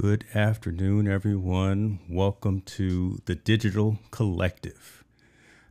[0.00, 1.98] Good afternoon, everyone.
[2.08, 5.04] Welcome to the Digital Collective,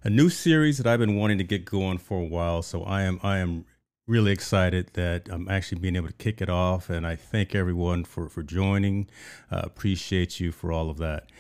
[0.04, 2.62] a new series that I've been wanting to get going for a while.
[2.62, 3.66] So I am I am
[4.06, 8.04] really excited that I'm actually being able to kick it off, and I thank everyone
[8.04, 9.10] for for joining.
[9.52, 11.32] Uh, appreciate you for all of that.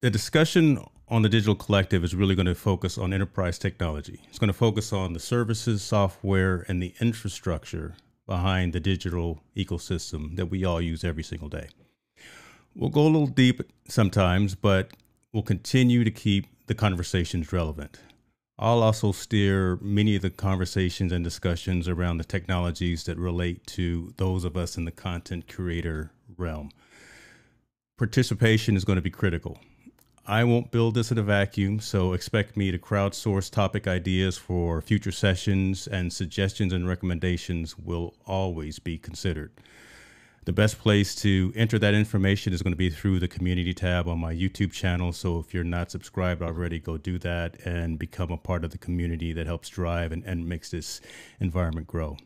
[0.00, 4.22] The discussion on the Digital Collective is really going to focus on enterprise technology.
[4.30, 7.96] It's going to focus on the services, software, and the infrastructure
[8.26, 11.68] behind the digital ecosystem that we all use every single day.
[12.76, 14.90] We'll go a little deep sometimes, but
[15.32, 18.00] we'll continue to keep the conversations relevant.
[18.58, 24.12] I'll also steer many of the conversations and discussions around the technologies that relate to
[24.16, 26.70] those of us in the content creator realm.
[27.96, 29.60] Participation is going to be critical.
[30.26, 34.80] I won't build this in a vacuum, so expect me to crowdsource topic ideas for
[34.80, 39.52] future sessions, and suggestions and recommendations will always be considered.
[40.44, 44.06] The best place to enter that information is going to be through the community tab
[44.06, 45.10] on my YouTube channel.
[45.12, 48.76] So if you're not subscribed already, go do that and become a part of the
[48.76, 51.00] community that helps drive and, and makes this
[51.40, 52.18] environment grow.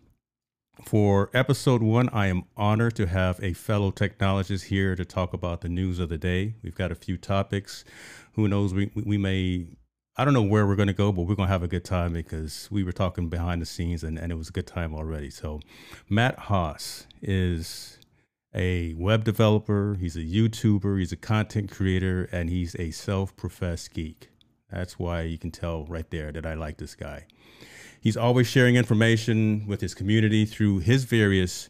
[0.85, 5.61] For episode one, I am honored to have a fellow technologist here to talk about
[5.61, 6.55] the news of the day.
[6.63, 7.85] We've got a few topics.
[8.33, 8.75] Who knows?
[8.75, 9.67] We, we may
[10.17, 11.85] I don't know where we're going to go, but we're going to have a good
[11.85, 14.93] time because we were talking behind the scenes and, and it was a good time
[14.93, 15.31] already.
[15.31, 15.61] So,
[16.09, 17.98] Matt Haas is
[18.55, 23.93] a web developer, he's a YouTuber, he's a content creator, and he's a self professed
[23.93, 24.31] geek.
[24.71, 27.27] That's why you can tell right there that I like this guy.
[28.01, 31.69] He's always sharing information with his community through his various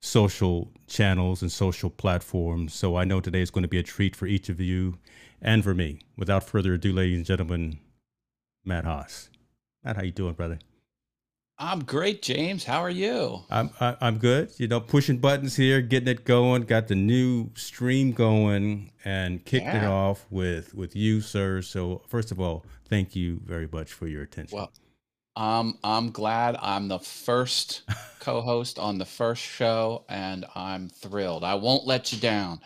[0.00, 2.72] social channels and social platforms.
[2.72, 4.98] So I know today is going to be a treat for each of you
[5.42, 6.00] and for me.
[6.16, 7.78] Without further ado, ladies and gentlemen,
[8.64, 9.30] Matt Haas.
[9.84, 10.58] Matt, how you doing, brother?
[11.60, 12.64] I'm great, James.
[12.64, 13.42] How are you?
[13.50, 14.52] I'm I, am i am good.
[14.58, 16.62] You know, pushing buttons here, getting it going.
[16.62, 19.84] Got the new stream going, and kicked yeah.
[19.84, 21.60] it off with with you, sir.
[21.62, 24.56] So first of all, thank you very much for your attention.
[24.56, 24.70] Well,
[25.34, 27.82] um, I'm glad I'm the first
[28.20, 31.42] co-host on the first show, and I'm thrilled.
[31.42, 32.60] I won't let you down.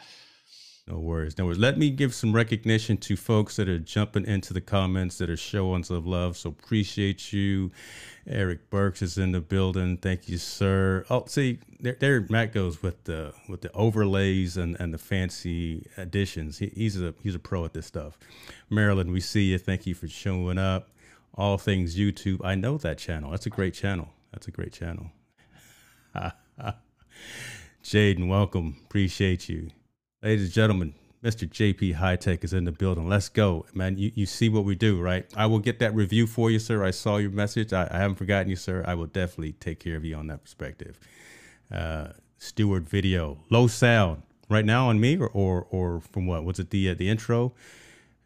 [0.86, 1.58] No worries, no worries.
[1.58, 5.36] Let me give some recognition to folks that are jumping into the comments that are
[5.36, 6.36] showing some love.
[6.36, 7.70] So appreciate you.
[8.26, 9.96] Eric Burks is in the building.
[9.96, 11.04] Thank you, sir.
[11.10, 15.86] Oh, see, there, there Matt goes with the with the overlays and, and the fancy
[15.96, 16.58] additions.
[16.58, 18.18] He, he's a he's a pro at this stuff.
[18.70, 19.58] Marilyn, we see you.
[19.58, 20.90] Thank you for showing up.
[21.34, 22.44] All things YouTube.
[22.44, 23.30] I know that channel.
[23.30, 24.08] That's a great channel.
[24.32, 25.10] That's a great channel.
[27.82, 28.76] Jaden, welcome.
[28.84, 29.70] Appreciate you.
[30.22, 31.48] Ladies and gentlemen, Mr.
[31.48, 33.08] JP High Tech is in the building.
[33.08, 33.96] Let's go, man.
[33.96, 35.24] You, you see what we do, right?
[35.36, 36.84] I will get that review for you, sir.
[36.84, 37.72] I saw your message.
[37.72, 38.82] I, I haven't forgotten you, sir.
[38.86, 40.98] I will definitely take care of you on that perspective.
[41.70, 46.42] Uh, Stewart video, low sound right now on me, or or, or from what?
[46.44, 47.54] Was it the uh, the intro?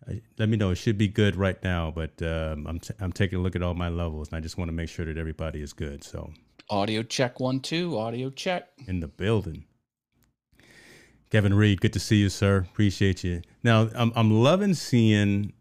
[0.08, 0.70] Uh, let me know.
[0.70, 3.62] It should be good right now, but um, I'm t- I'm taking a look at
[3.62, 6.02] all my levels, and I just want to make sure that everybody is good.
[6.02, 6.32] So,
[6.70, 7.98] audio check one two.
[7.98, 9.66] Audio check in the building.
[11.30, 12.58] Kevin Reed, good to see you, sir.
[12.58, 13.42] Appreciate you.
[13.62, 15.52] Now, I'm I'm loving seeing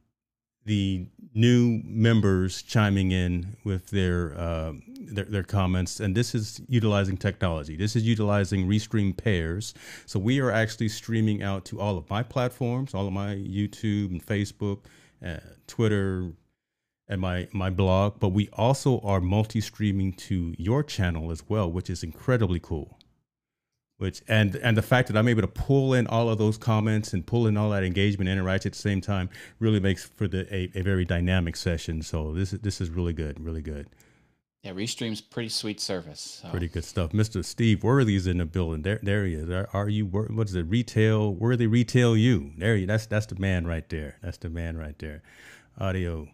[0.65, 7.17] the new members chiming in with their, uh, their, their comments, and this is utilizing
[7.17, 7.75] technology.
[7.75, 9.73] This is utilizing Restream pairs.
[10.05, 14.11] So we are actually streaming out to all of my platforms, all of my YouTube
[14.11, 14.85] and Facebook,
[15.23, 15.37] uh,
[15.67, 16.31] Twitter,
[17.07, 18.19] and my my blog.
[18.19, 22.97] But we also are multi-streaming to your channel as well, which is incredibly cool
[23.97, 27.13] which and and the fact that I'm able to pull in all of those comments
[27.13, 30.27] and pull in all that engagement and interaction at the same time really makes for
[30.27, 32.01] the a, a very dynamic session.
[32.01, 33.87] So this is this is really good, really good.
[34.63, 36.41] Yeah, Restream's pretty sweet service.
[36.41, 36.49] So.
[36.49, 37.11] Pretty good stuff.
[37.11, 37.45] Mr.
[37.45, 38.81] Steve Worthy is in the building.
[38.81, 39.47] There, there he is.
[39.47, 40.07] Are, are you?
[40.07, 40.63] What is it?
[40.63, 42.51] Retail Worthy Retail You.
[42.57, 42.87] There you.
[42.87, 44.17] That's that's the man right there.
[44.23, 45.21] That's the man right there.
[45.79, 46.27] Audio,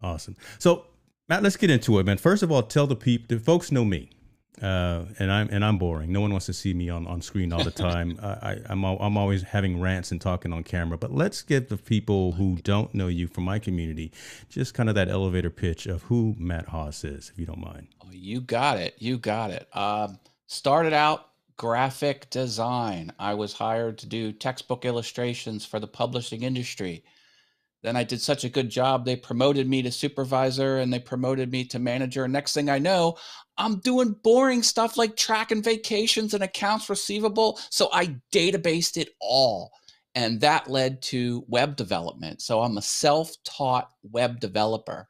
[0.00, 0.36] awesome.
[0.58, 0.86] So
[1.28, 2.18] Matt, let's get into it, man.
[2.18, 4.10] First of all, tell the people, the folks know me
[4.60, 6.12] uh, and I'm and I'm boring.
[6.12, 8.18] No one wants to see me on, on screen all the time.
[8.22, 10.98] I, I'm I'm always having rants and talking on camera.
[10.98, 14.12] But let's give the people who don't know you from my community
[14.50, 17.88] just kind of that elevator pitch of who Matt Haas is, if you don't mind.
[18.04, 18.94] Oh, you got it.
[18.98, 19.74] You got it.
[19.74, 23.12] Um, started out graphic design.
[23.18, 27.04] I was hired to do textbook illustrations for the publishing industry.
[27.82, 31.50] Then I did such a good job, they promoted me to supervisor and they promoted
[31.50, 32.28] me to manager.
[32.28, 33.18] Next thing I know,
[33.62, 37.58] I'm doing boring stuff like tracking vacations and accounts receivable.
[37.70, 39.72] So I databased it all.
[40.14, 42.42] and that led to web development.
[42.42, 45.08] So I'm a self taught web developer.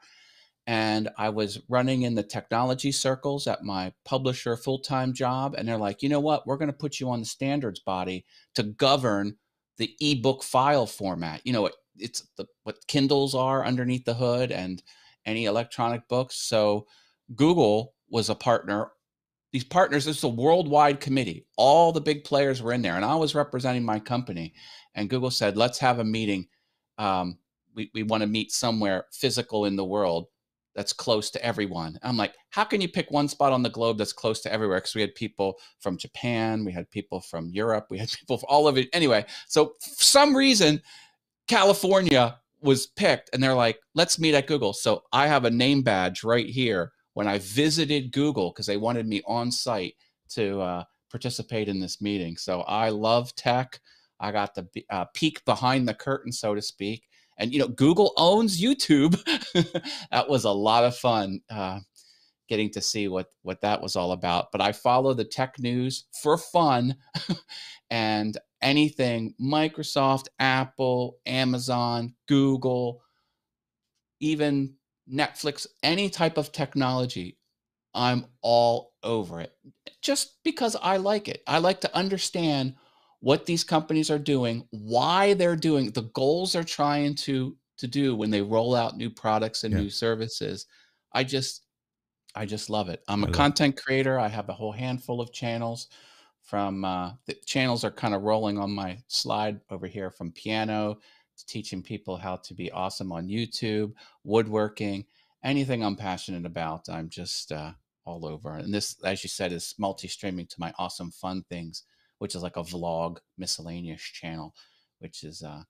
[0.66, 5.54] And I was running in the technology circles at my publisher full time job.
[5.58, 6.46] And they're like, you know what?
[6.46, 9.36] We're going to put you on the standards body to govern
[9.78, 11.40] the ebook file format.
[11.44, 14.82] You know, it, it's the, what Kindles are underneath the hood and
[15.26, 16.36] any electronic books.
[16.36, 16.86] So
[17.34, 18.92] Google was a partner
[19.52, 21.46] these partners, this is a worldwide committee.
[21.56, 24.54] All the big players were in there, and I was representing my company.
[24.94, 26.48] And Google said, let's have a meeting.
[26.96, 27.38] Um,
[27.74, 30.26] we, we want to meet somewhere physical in the world
[30.74, 31.98] that's close to everyone.
[32.02, 34.78] I'm like, how can you pick one spot on the globe that's close to everywhere?
[34.78, 38.46] Because we had people from Japan, we had people from Europe, we had people from
[38.48, 38.88] all of it.
[38.94, 40.80] Anyway, so for some reason,
[41.46, 44.72] California was picked, and they're like, let's meet at Google.
[44.72, 49.06] So I have a name badge right here when I visited Google because they wanted
[49.06, 49.94] me on site
[50.30, 52.36] to uh, participate in this meeting.
[52.36, 53.80] So I love tech.
[54.18, 57.04] I got the uh, peek behind the curtain, so to speak.
[57.38, 59.22] And you know, Google owns YouTube.
[60.10, 61.80] that was a lot of fun uh,
[62.48, 64.52] getting to see what what that was all about.
[64.52, 66.96] But I follow the tech news for fun,
[67.90, 73.02] and anything Microsoft, Apple, Amazon, Google,
[74.20, 74.74] even
[75.10, 77.38] Netflix, any type of technology,
[77.94, 79.52] I'm all over it
[80.00, 81.42] just because I like it.
[81.46, 82.74] I like to understand
[83.20, 88.14] what these companies are doing, why they're doing the goals they're trying to to do
[88.14, 89.80] when they roll out new products and yeah.
[89.80, 90.66] new services.
[91.12, 91.64] I just
[92.34, 93.02] I just love it.
[93.08, 94.18] I'm a content creator.
[94.18, 95.88] I have a whole handful of channels
[96.42, 100.98] from uh, the channels are kind of rolling on my slide over here from piano
[101.46, 103.92] teaching people how to be awesome on YouTube,
[104.24, 105.04] woodworking,
[105.44, 106.88] anything I'm passionate about.
[106.88, 107.72] I'm just uh,
[108.04, 108.54] all over.
[108.54, 111.84] And this, as you said, is multi streaming to my awesome fun things,
[112.18, 114.54] which is like a vlog miscellaneous channel,
[114.98, 115.62] which is uh,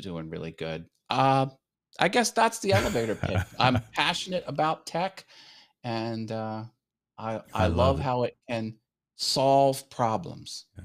[0.00, 0.86] doing really good.
[1.10, 1.46] Uh,
[1.98, 3.40] I guess that's the elevator pitch.
[3.58, 5.24] I'm passionate about tech,
[5.84, 6.64] and uh,
[7.18, 8.76] I I, I love, love how it can
[9.16, 10.66] solve problems.
[10.76, 10.84] Yeah.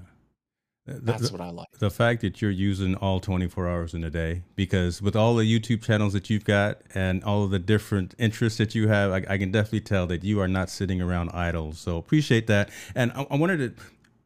[0.88, 1.68] That's the, what I like.
[1.80, 5.44] The fact that you're using all 24 hours in a day, because with all the
[5.44, 9.26] YouTube channels that you've got and all of the different interests that you have, I,
[9.30, 11.74] I can definitely tell that you are not sitting around idle.
[11.74, 12.70] So appreciate that.
[12.96, 13.84] And I, I wanted to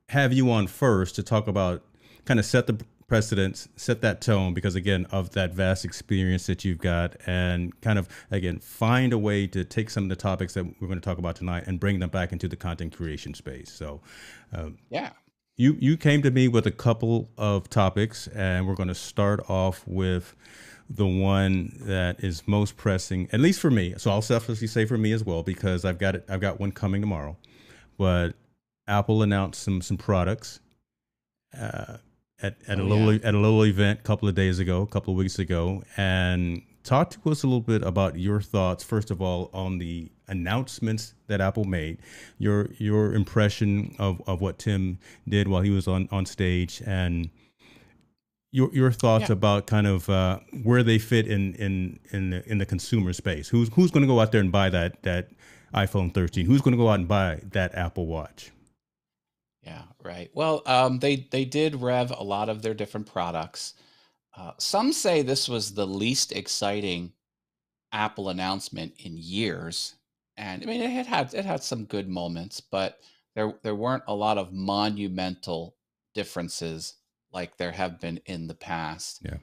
[0.10, 1.84] have you on first to talk about
[2.26, 6.64] kind of set the precedence, set that tone, because again, of that vast experience that
[6.64, 10.54] you've got, and kind of again, find a way to take some of the topics
[10.54, 13.34] that we're going to talk about tonight and bring them back into the content creation
[13.34, 13.72] space.
[13.72, 14.00] So,
[14.54, 15.10] um, yeah
[15.58, 19.50] you you came to me with a couple of topics, and we're going to start
[19.50, 20.36] off with
[20.90, 23.94] the one that is most pressing, at least for me.
[23.98, 26.26] So I'll selfishly say for me as well because I've got it.
[26.30, 27.38] I've got one coming tomorrow.
[27.98, 28.34] But
[28.88, 30.60] Apple announced some some products
[31.58, 31.98] uh,
[32.42, 33.28] at at oh, a little yeah.
[33.28, 36.62] at a little event a couple of days ago, a couple of weeks ago, and
[36.84, 38.84] talk to us a little bit about your thoughts.
[38.84, 42.00] First of all, on the announcements that Apple made,
[42.38, 47.30] your your impression of, of what Tim did while he was on, on stage, and
[48.52, 49.34] your your thoughts yeah.
[49.34, 53.50] about kind of uh, where they fit in in in the, in the consumer space.
[53.50, 55.30] Who's who's going to go out there and buy that that
[55.74, 56.46] iPhone 13?
[56.46, 58.52] Who's going to go out and buy that Apple Watch?
[59.64, 60.30] Yeah, right.
[60.34, 63.76] Well, um, they they did rev a lot of their different products.
[64.36, 67.14] Uh, some say this was the least exciting
[67.92, 69.96] Apple announcement in years
[70.38, 73.00] and I mean it had it had some good moments, but
[73.36, 75.76] there there weren't a lot of monumental
[76.14, 76.96] differences
[77.32, 79.22] like there have been in the past.
[79.24, 79.38] Yeah.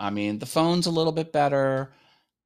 [0.00, 1.92] I mean, the phone's a little bit better.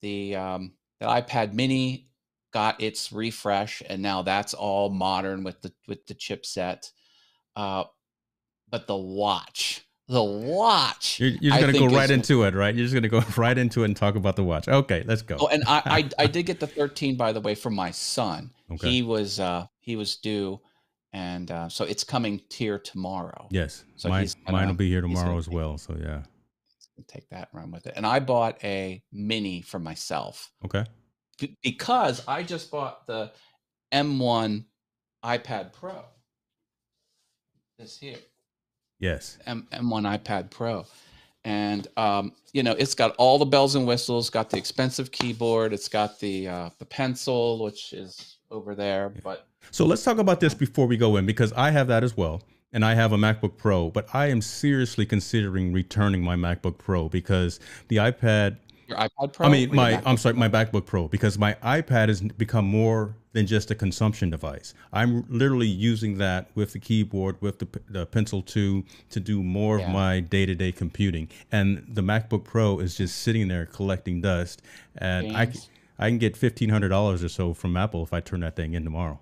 [0.00, 2.08] The um, the iPad Mini
[2.52, 6.90] got its refresh, and now that's all modern with the with the chipset.
[7.54, 7.84] Uh,
[8.68, 11.18] but the watch, the watch.
[11.20, 12.74] You're, you're just going to go right is, into it, right?
[12.74, 14.68] You're just going to go right into it and talk about the watch.
[14.68, 15.36] Okay, let's go.
[15.40, 18.50] Oh, and I, I, I did get the 13 by the way from my son.
[18.70, 18.90] Okay.
[18.90, 20.60] He was uh he was due,
[21.12, 23.48] and uh, so it's coming here tomorrow.
[23.50, 25.76] Yes, so mine, gonna, mine will be here tomorrow as well.
[25.76, 26.22] So yeah,
[27.06, 27.94] take that and run with it.
[27.96, 30.50] And I bought a mini for myself.
[30.64, 30.84] Okay.
[31.62, 33.32] because I just bought the
[33.92, 34.64] M1
[35.24, 36.04] iPad Pro.
[37.78, 38.18] This here.
[39.02, 39.36] Yes.
[39.46, 40.86] M- M1 iPad Pro.
[41.44, 45.72] And um, you know, it's got all the bells and whistles, got the expensive keyboard,
[45.72, 49.08] it's got the uh, the pencil, which is over there.
[49.24, 52.16] But so let's talk about this before we go in because I have that as
[52.16, 52.42] well.
[52.74, 57.08] And I have a MacBook Pro, but I am seriously considering returning my MacBook Pro
[57.08, 58.56] because the iPad
[58.86, 59.46] Your iPad Pro.
[59.46, 63.46] I mean, my I'm sorry, my MacBook Pro because my iPad has become more than
[63.46, 64.74] just a consumption device.
[64.92, 69.78] I'm literally using that with the keyboard, with the, the Pencil 2 to do more
[69.78, 69.86] yeah.
[69.86, 71.28] of my day-to-day computing.
[71.50, 74.62] And the MacBook Pro is just sitting there collecting dust.
[74.96, 75.52] And I,
[75.98, 79.18] I can get $1,500 or so from Apple if I turn that thing in tomorrow.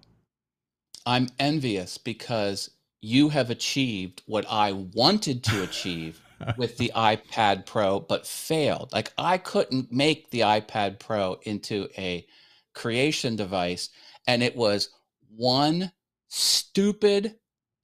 [1.06, 6.20] I'm envious because you have achieved what I wanted to achieve
[6.56, 8.92] with the iPad Pro, but failed.
[8.92, 12.26] Like I couldn't make the iPad Pro into a
[12.74, 13.90] creation device,
[14.26, 14.90] and it was
[15.36, 15.92] one
[16.28, 17.36] stupid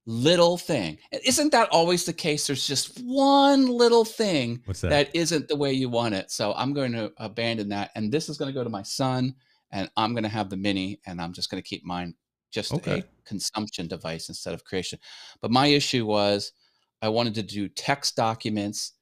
[0.05, 0.97] little thing.
[1.11, 2.47] Isn't that always the case?
[2.47, 4.81] There's just one little thing that?
[4.81, 6.31] that isn't the way you want it.
[6.31, 7.91] So I'm going to abandon that.
[7.93, 9.35] And this is going to go to my son,
[9.71, 12.15] and I'm going to have the mini, and I'm just going to keep mine
[12.51, 12.99] just okay.
[12.99, 14.97] a consumption device instead of creation.
[15.41, 16.53] But my issue was
[17.01, 18.93] I wanted to do text documents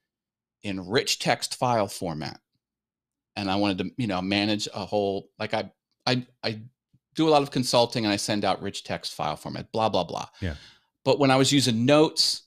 [0.64, 2.40] in rich text file format.
[3.36, 5.72] And I wanted to, you know, manage a whole like I
[6.06, 6.62] I I
[7.16, 10.04] do a lot of consulting and I send out rich text file format, blah, blah,
[10.04, 10.28] blah.
[10.42, 10.56] Yeah.
[11.04, 12.44] But when I was using notes,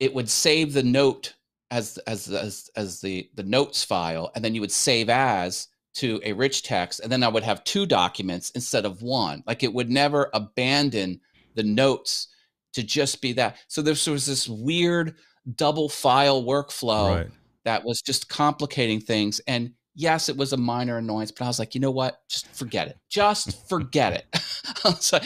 [0.00, 1.34] it would save the note
[1.70, 6.20] as as as as the the notes file, and then you would save as to
[6.24, 9.44] a rich text, and then I would have two documents instead of one.
[9.46, 11.20] Like it would never abandon
[11.54, 12.28] the notes
[12.72, 13.56] to just be that.
[13.68, 15.16] So there was this weird
[15.56, 17.30] double file workflow right.
[17.64, 19.40] that was just complicating things.
[19.46, 22.20] And yes, it was a minor annoyance, but I was like, you know what?
[22.28, 22.98] Just forget it.
[23.08, 24.40] Just forget it.
[25.00, 25.18] so,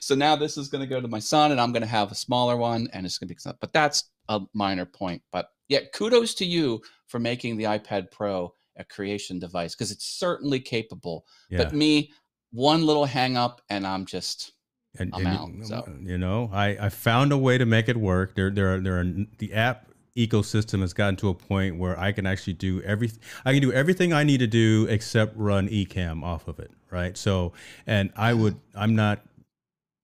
[0.00, 2.10] so now this is going to go to my son, and I'm going to have
[2.10, 3.40] a smaller one, and it's going to be.
[3.40, 3.58] Something.
[3.60, 5.22] But that's a minor point.
[5.32, 10.06] But yeah, kudos to you for making the iPad Pro a creation device because it's
[10.06, 11.26] certainly capable.
[11.50, 11.58] Yeah.
[11.58, 12.12] But me,
[12.50, 14.52] one little hang up, and I'm just
[14.98, 15.54] and, I'm and out.
[15.54, 15.96] You, so.
[16.00, 18.34] you know, I, I found a way to make it work.
[18.34, 19.06] There there are, there are
[19.38, 23.20] the app ecosystem has gotten to a point where I can actually do everything.
[23.44, 27.16] I can do everything I need to do except run Ecamm off of it, right?
[27.16, 27.52] So,
[27.86, 29.20] and I would, I'm not,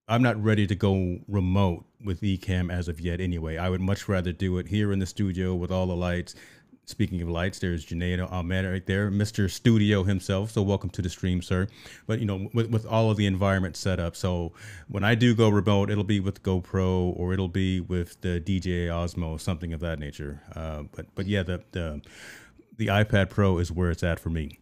[0.07, 3.19] I'm not ready to go remote with Ecamm as of yet.
[3.19, 6.35] Anyway, I would much rather do it here in the studio with all the lights,
[6.87, 9.51] Speaking of lights, there's Junaid Ahmed right there, Mr.
[9.51, 10.51] Studio himself.
[10.51, 11.67] So welcome to the stream, sir.
[12.07, 14.53] But you know, with, with all of the environment set up, so
[14.87, 18.87] when I do go remote, it'll be with GoPro or it'll be with the DJI
[18.87, 20.41] Osmo, something of that nature.
[20.55, 22.01] Uh, but but yeah, the the
[22.77, 24.57] the iPad Pro is where it's at for me.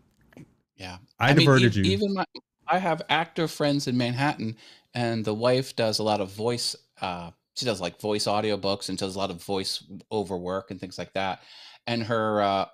[0.77, 1.91] Yeah, I, I diverted mean, you.
[1.91, 2.25] Even my,
[2.67, 4.57] I have actor friends in Manhattan,
[4.95, 6.75] and the wife does a lot of voice.
[6.99, 10.79] Uh, she does like voice audiobooks and does a lot of voice over work and
[10.79, 11.41] things like that
[11.87, 12.65] and her uh,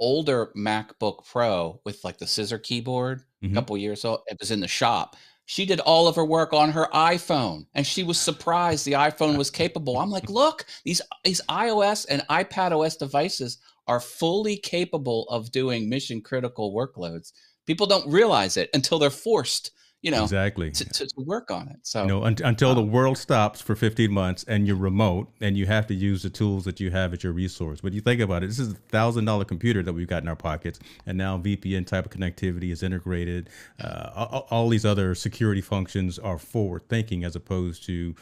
[0.00, 3.52] older MacBook Pro with like the scissor keyboard, mm-hmm.
[3.52, 5.16] a couple years old, it was in the shop.
[5.44, 9.36] She did all of her work on her iPhone, and she was surprised the iPhone
[9.36, 9.98] was capable.
[9.98, 15.88] I'm like, look, these these iOS and iPad OS devices are fully capable of doing
[15.88, 17.32] mission critical workloads.
[17.66, 21.68] People don't realize it until they're forced you know exactly to, to, to work on
[21.68, 24.76] it so you know un- until um, the world stops for 15 months and you're
[24.76, 27.92] remote and you have to use the tools that you have at your resource but
[27.92, 30.36] you think about it this is a thousand dollar computer that we've got in our
[30.36, 33.48] pockets and now vpn type of connectivity is integrated
[33.82, 38.14] uh, all, all, these other security functions are forward thinking as opposed to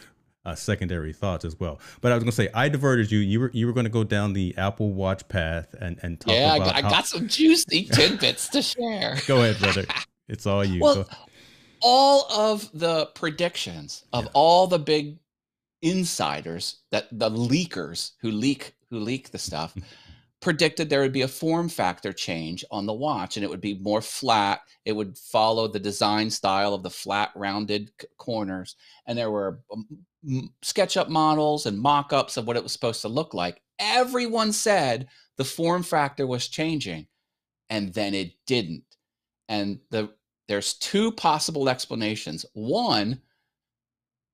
[0.44, 1.78] uh, secondary thoughts as well.
[2.00, 3.18] But I was going to say, I diverted you.
[3.18, 6.32] You were you were going to go down the Apple Watch path and and talk
[6.32, 6.68] yeah, about.
[6.68, 9.18] Yeah, I, I, got some juicy tidbits to share.
[9.26, 9.84] Go ahead, brother.
[10.28, 10.80] It's all you.
[10.80, 11.06] Well,
[11.82, 14.30] all of the predictions of yeah.
[14.34, 15.18] all the big
[15.82, 19.74] insiders that the leakers who leak who leak the stuff
[20.40, 23.78] predicted there would be a form factor change on the watch and it would be
[23.78, 24.60] more flat.
[24.84, 29.86] It would follow the design style of the flat rounded corners and there were um,
[30.62, 33.60] SketchUp models and mock-ups of what it was supposed to look like.
[33.78, 37.06] Everyone said the form factor was changing
[37.68, 38.84] and then it didn't.
[39.48, 40.10] And the
[40.50, 42.44] there's two possible explanations.
[42.54, 43.20] One,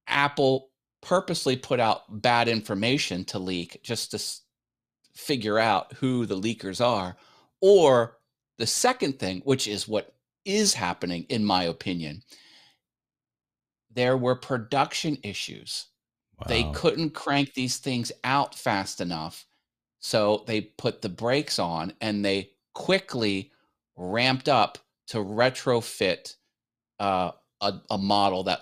[0.06, 0.70] Apple
[1.02, 4.22] purposely put out bad information to leak just to
[5.14, 7.18] figure out who the leakers are.
[7.60, 8.16] Or
[8.56, 10.14] the second thing, which is what
[10.46, 12.22] is happening, in my opinion,
[13.92, 15.88] there were production issues.
[16.38, 16.46] Wow.
[16.48, 19.44] They couldn't crank these things out fast enough.
[20.00, 23.52] So they put the brakes on and they quickly
[23.96, 24.78] ramped up
[25.08, 26.36] to retrofit
[26.98, 28.60] uh, a, a model that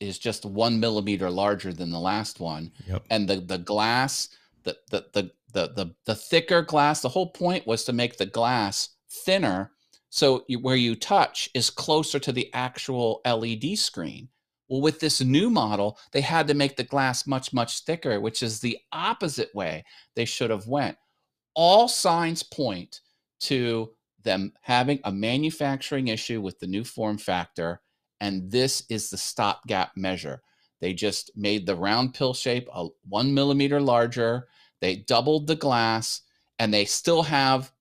[0.00, 3.04] is just one millimeter larger than the last one, yep.
[3.10, 4.28] and the the glass,
[4.64, 7.02] the, the the the the the thicker glass.
[7.02, 9.72] The whole point was to make the glass thinner,
[10.08, 14.28] so you, where you touch is closer to the actual LED screen.
[14.68, 18.42] Well, with this new model, they had to make the glass much much thicker, which
[18.42, 19.84] is the opposite way
[20.16, 20.96] they should have went.
[21.54, 23.00] All signs point
[23.40, 23.90] to
[24.22, 27.80] them having a manufacturing issue with the new form factor,
[28.20, 30.42] and this is the stopgap measure.
[30.80, 34.48] They just made the round pill shape a one millimeter larger.
[34.80, 36.22] They doubled the glass,
[36.58, 37.72] and they still have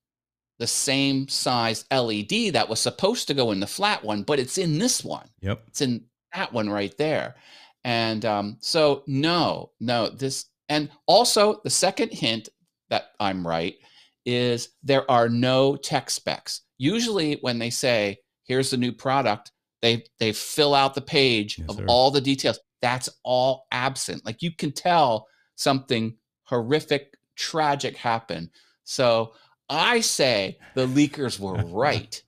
[0.59, 4.57] the same size LED that was supposed to go in the flat one, but it's
[4.57, 5.27] in this one.
[5.41, 5.63] Yep.
[5.67, 7.35] It's in that one right there.
[7.85, 12.49] And um, so, no, no, this, and also the second hint
[12.89, 13.75] that I'm right
[14.35, 16.61] is there are no tech specs.
[16.77, 21.69] Usually, when they say, here's the new product, they, they fill out the page yes,
[21.69, 21.85] of sir.
[21.87, 22.59] all the details.
[22.81, 24.25] That's all absent.
[24.25, 28.49] Like you can tell something horrific, tragic happened.
[28.83, 29.33] So
[29.69, 32.21] I say the leakers were right,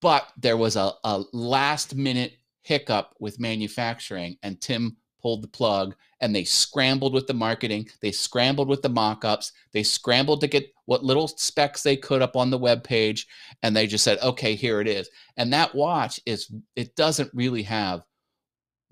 [0.00, 5.94] but there was a, a last minute hiccup with manufacturing, and Tim pulled the plug
[6.20, 7.88] and they scrambled with the marketing.
[8.02, 9.52] They scrambled with the mock ups.
[9.72, 13.26] They scrambled to get what little specs they could up on the web page.
[13.62, 15.08] And they just said, okay, here it is.
[15.38, 18.04] And that watch is, it doesn't really have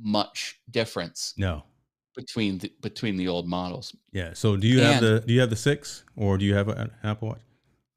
[0.01, 1.35] much difference.
[1.37, 1.65] No.
[2.17, 3.95] Between the between the old models.
[4.13, 4.33] Yeah.
[4.33, 6.69] So do you and, have the do you have the six or do you have
[6.69, 7.41] an Apple Watch?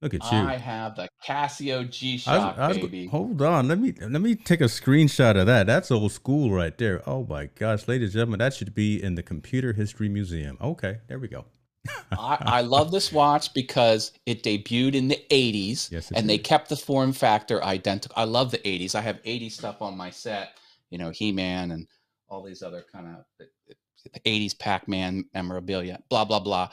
[0.05, 0.37] Look at you.
[0.37, 3.07] I have the Casio G Shock, baby.
[3.07, 3.67] Hold on.
[3.67, 5.65] Let me let me take a screenshot of that.
[5.65, 7.01] That's old school right there.
[7.09, 10.59] Oh my gosh, ladies and gentlemen, that should be in the Computer History Museum.
[10.61, 11.45] Okay, there we go.
[12.11, 16.29] I, I, love this watch because it debuted in the 80s yes, and did.
[16.29, 18.13] they kept the form factor identical.
[18.15, 18.93] I love the 80s.
[18.93, 20.57] I have 80s stuff on my set,
[20.91, 21.87] you know, He Man and
[22.27, 23.47] all these other kind of
[24.23, 26.69] 80s Pac Man memorabilia, blah, blah, blah.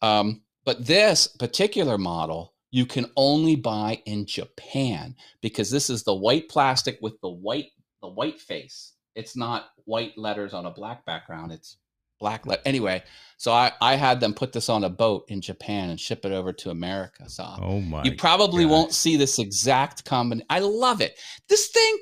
[0.00, 6.12] Um, but this particular model you can only buy in Japan because this is the
[6.12, 7.70] white plastic with the white
[8.02, 8.94] the white face.
[9.14, 11.52] It's not white letters on a black background.
[11.52, 11.76] It's
[12.18, 13.04] black let anyway.
[13.36, 16.32] So I I had them put this on a boat in Japan and ship it
[16.32, 17.30] over to America.
[17.30, 18.72] So oh my, you probably God.
[18.72, 20.48] won't see this exact combination.
[20.50, 21.16] I love it.
[21.48, 21.98] This thing,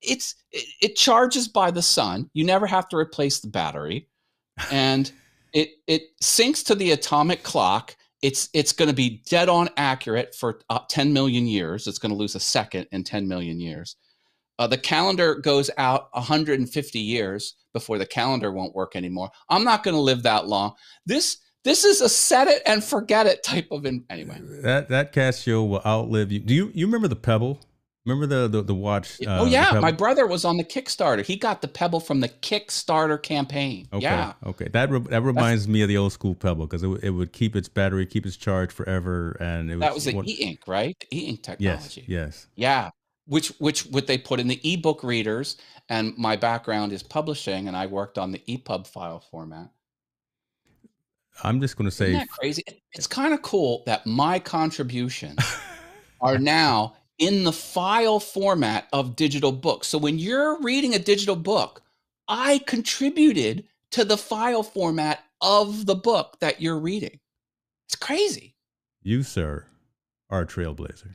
[0.00, 2.30] it's it, it charges by the sun.
[2.32, 4.08] You never have to replace the battery,
[4.72, 5.12] and
[5.52, 7.94] it it syncs to the atomic clock
[8.26, 11.86] it's it's going to be dead on accurate for uh, 10 million years.
[11.86, 13.94] It's going to lose a second in 10 million years.
[14.58, 19.30] Uh, the calendar goes out 150 years before the calendar won't work anymore.
[19.48, 20.74] I'm not going to live that long.
[21.04, 24.40] This this is a set it and forget it type of in, anyway.
[24.62, 26.40] That that Casio will outlive you.
[26.40, 27.60] Do you you remember the Pebble?
[28.06, 29.20] Remember the the, the watch?
[29.20, 31.24] Uh, oh yeah, my brother was on the Kickstarter.
[31.24, 33.88] He got the Pebble from the Kickstarter campaign.
[33.92, 34.34] Okay, yeah.
[34.44, 34.68] okay.
[34.68, 37.32] That re- that reminds That's, me of the old school Pebble because it, it would
[37.32, 40.96] keep its battery, keep its charge forever, and it that was, was the e-ink, right?
[41.12, 42.04] E-ink technology.
[42.06, 42.08] Yes.
[42.08, 42.46] Yes.
[42.54, 42.90] Yeah.
[43.26, 45.56] Which which would they put in the ebook readers?
[45.88, 49.70] And my background is publishing, and I worked on the EPUB file format.
[51.42, 52.62] I'm just going to say, Isn't that crazy.
[52.92, 55.38] It's kind of cool that my contributions
[56.20, 59.88] are now in the file format of digital books.
[59.88, 61.82] So when you're reading a digital book,
[62.28, 67.20] I contributed to the file format of the book that you're reading.
[67.86, 68.54] It's crazy.
[69.02, 69.66] You, sir,
[70.28, 71.14] are a trailblazer.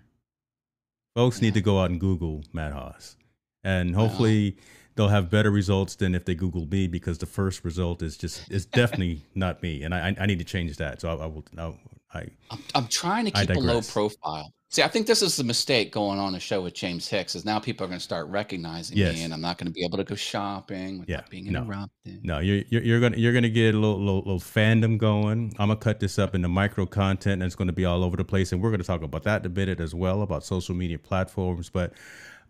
[1.16, 1.48] Folks yeah.
[1.48, 3.18] need to go out and Google Matt Haas.
[3.64, 4.58] And hopefully
[4.96, 8.50] they'll have better results than if they Google me because the first result is just
[8.50, 9.84] is definitely not me.
[9.84, 11.02] And I I need to change that.
[11.02, 11.74] So I, I will I,
[12.14, 14.54] I I'm, I'm trying to keep a low profile.
[14.72, 17.44] See, I think this is the mistake going on a show with James Hicks is
[17.44, 19.16] now people are going to start recognizing yes.
[19.16, 22.24] me, and I'm not going to be able to go shopping without yeah, being interrupted.
[22.24, 25.54] No, no you're, you're, you're gonna you're gonna get a little, little, little fandom going.
[25.60, 28.16] I'm gonna cut this up into micro content, and it's going to be all over
[28.16, 30.74] the place, and we're going to talk about that a bit as well about social
[30.74, 31.70] media platforms.
[31.70, 31.92] But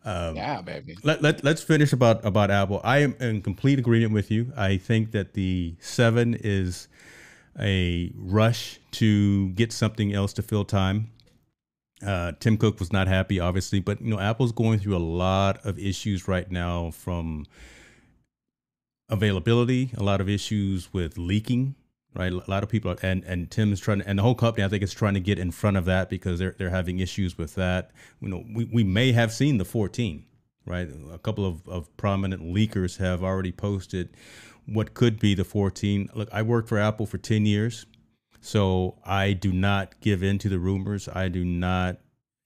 [0.06, 0.98] um, yeah, baby.
[1.02, 2.82] Let, let let's finish about about Apple.
[2.84, 4.54] I am in complete agreement with you.
[4.56, 6.88] I think that the seven is
[7.60, 11.10] a rush to get something else to fill time.
[12.06, 15.64] Uh, Tim Cook was not happy, obviously, but you know Apple's going through a lot
[15.66, 17.46] of issues right now, from
[19.10, 21.76] availability, a lot of issues with leaking.
[22.14, 24.66] Right, a lot of people, are, and and Tim's trying, to, and the whole company,
[24.66, 27.38] I think, is trying to get in front of that because they're they're having issues
[27.38, 27.92] with that.
[28.20, 30.26] You know, we, we may have seen the 14,
[30.66, 30.90] right?
[31.14, 34.10] A couple of, of prominent leakers have already posted
[34.66, 36.10] what could be the 14.
[36.14, 37.86] Look, I worked for Apple for 10 years.
[38.42, 41.08] So I do not give in to the rumors.
[41.08, 41.98] I do not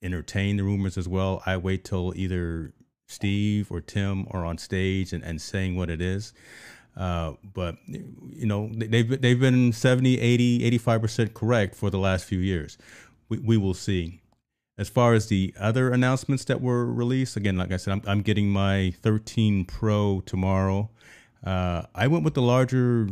[0.02, 1.42] entertain the rumors as well.
[1.46, 2.74] I wait till either
[3.08, 6.34] Steve or Tim are on stage and, and saying what it is.
[6.96, 12.38] Uh, but you know they've they've been 70 80 85% correct for the last few
[12.38, 12.78] years
[13.28, 14.22] we, we will see
[14.78, 18.22] as far as the other announcements that were released again like i said i'm, I'm
[18.22, 20.88] getting my 13 pro tomorrow
[21.44, 23.10] uh, i went with the larger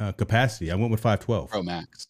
[0.00, 0.70] uh, capacity.
[0.70, 2.08] I went with 512 Pro Max.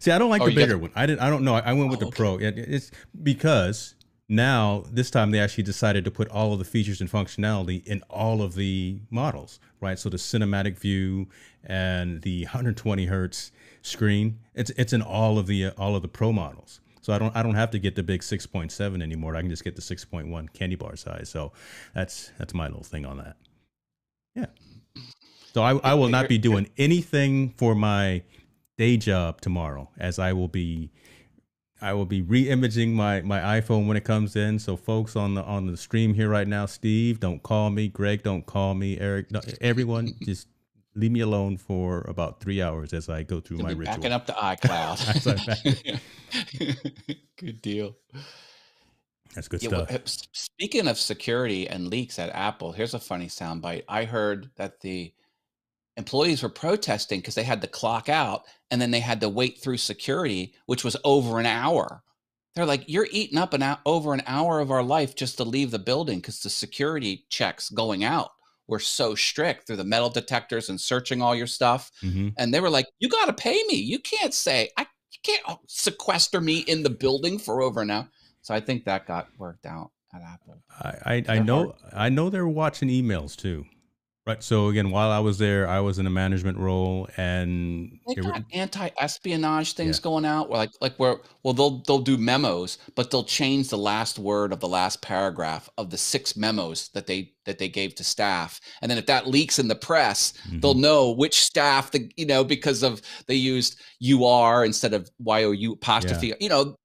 [0.00, 0.92] See, I don't like Oh, the got bigger one.
[0.94, 1.20] I didn't.
[1.20, 1.54] I don't know.
[1.54, 2.16] I went with Oh, the okay.
[2.16, 2.36] Pro.
[2.38, 2.90] It, it's
[3.22, 3.94] because
[4.28, 8.02] now this time they actually decided to put all of the features and functionality in
[8.10, 9.98] all of the models, right?
[9.98, 11.28] So the cinematic view
[11.64, 13.50] and the 120 hertz
[13.82, 16.80] screen, it's it's in all of the uh, all of the Pro models.
[17.00, 19.34] So I don't I don't have to get the big 6.7 anymore.
[19.34, 21.28] I can just get the 6.1 candy bar size.
[21.30, 21.52] So
[21.94, 23.36] that's that's my little thing on that.
[24.36, 24.46] Yeah.
[25.58, 28.22] So I, I will not be doing anything for my
[28.76, 30.92] day job tomorrow as I will be
[31.82, 34.60] I will be re-imaging my my iPhone when it comes in.
[34.60, 37.88] So folks on the on the stream here right now, Steve, don't call me.
[37.88, 39.00] Greg, don't call me.
[39.00, 40.46] Eric, no, everyone, just
[40.94, 43.96] leave me alone for about three hours as I go through You'll my ritual.
[43.96, 46.00] backing up to iCloud.
[47.36, 47.96] Good deal.
[49.34, 49.90] That's good Yeah, stuff.
[49.90, 53.82] uh, s- speaking of security and leaks at Apple, here's a funny soundbite.
[53.88, 55.12] I heard that the
[55.98, 59.58] employees were protesting because they had to clock out and then they had to wait
[59.58, 62.02] through security, which was over an hour.
[62.54, 65.44] They're like, "You're eating up an hour, over an hour of our life just to
[65.44, 68.30] leave the building because the security checks going out
[68.68, 72.60] were so strict through the metal detectors and searching all your stuff." hmm And they
[72.60, 73.76] were like, "You got to pay me.
[73.76, 77.90] You can't say I you can't oh, sequester me in the building for over an
[77.90, 78.08] hour."
[78.42, 80.62] So I think that got worked out at Apple.
[80.80, 83.66] I, I, I know I know they're watching emails too.
[84.28, 84.42] Right.
[84.42, 88.42] So again, while I was there, I was in a management role and They got
[88.52, 90.02] anti-espionage things Yeah.
[90.02, 93.78] going out where like like where well they'll they'll do memos, but they'll change the
[93.78, 97.94] last word of the last paragraph of the six memos that they that they gave
[97.94, 98.60] to staff.
[98.82, 100.80] And then if that leaks in the press, they'll Mhm.
[100.80, 105.72] know which staff the you know because of they used you are instead of YOU
[105.72, 106.34] apostrophe.
[106.38, 106.76] You know,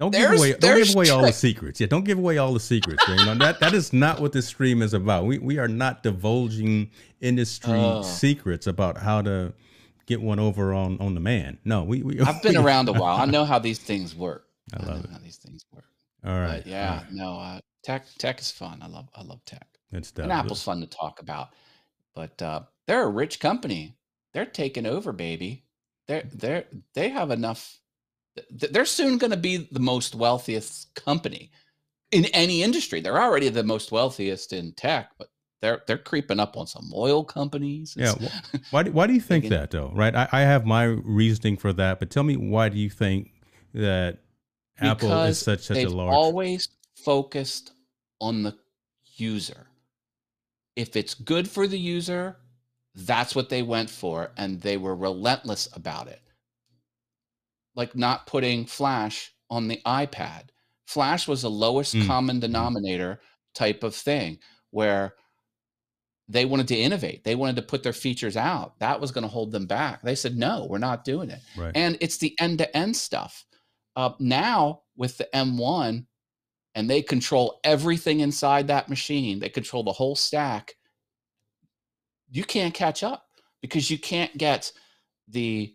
[0.00, 0.52] Don't give away.
[0.54, 1.80] Don't give away all the secrets.
[1.80, 3.02] Yeah, don't give away all the secrets.
[3.08, 5.24] You know that that is not what this stream is about.
[5.26, 8.02] We we are not divulging industry Oh.
[8.02, 9.52] secrets about how to
[10.06, 11.58] get one over on on the man.
[11.64, 12.20] No, we we.
[12.20, 13.16] I've been we- around a while.
[13.20, 14.46] I know how these things work.
[14.72, 15.10] I I, love know it.
[15.12, 15.84] how these things work.
[16.26, 16.62] All right.
[16.64, 18.80] But yeah, all right, no, uh, tech tech is fun.
[18.82, 19.66] I love I love tech.
[20.02, 20.24] Stuff.
[20.24, 21.50] and Apple's fun to talk about.
[22.16, 23.96] But uh, they're a rich company.
[24.32, 25.62] They're taking over, baby.
[26.08, 27.78] They're they're they have enough.
[28.58, 31.50] Th- They're soon going to be the most wealthiest company
[32.10, 33.00] in any industry.
[33.00, 35.28] They're already the most wealthiest in tech, but
[35.60, 37.94] they're they're creeping up on some oil companies.
[37.96, 38.12] Yeah.
[38.12, 39.90] It's- wh- Why do, why do you think that though?
[39.94, 40.14] Right.
[40.14, 43.30] I, I have my reasoning for that, but tell me why do you think
[43.72, 44.18] that
[44.78, 46.12] Apple is such such a they've large?
[46.14, 46.68] always
[47.04, 47.72] focused
[48.20, 48.56] on the
[49.16, 49.66] user.
[50.76, 52.36] If it's good for the user,
[52.96, 56.20] that's what they went for, and they were relentless about it.
[57.74, 60.44] Like not putting Flash on the iPad.
[60.86, 63.20] Flash was the lowest Mm, common denominator
[63.54, 64.38] type of thing
[64.70, 65.14] where
[66.28, 67.24] they wanted to innovate.
[67.24, 68.78] They wanted to put their features out.
[68.78, 70.02] That was going to hold them back.
[70.02, 71.72] They said, no, we're not doing it right.
[71.74, 73.44] and it's the end-to-end stuff.
[73.96, 76.06] Uh, now with the M1,
[76.74, 79.38] and they control everything inside that machine.
[79.38, 80.74] They control the whole stack.
[82.30, 83.26] You can't catch up
[83.62, 84.72] because you can't get
[85.28, 85.74] the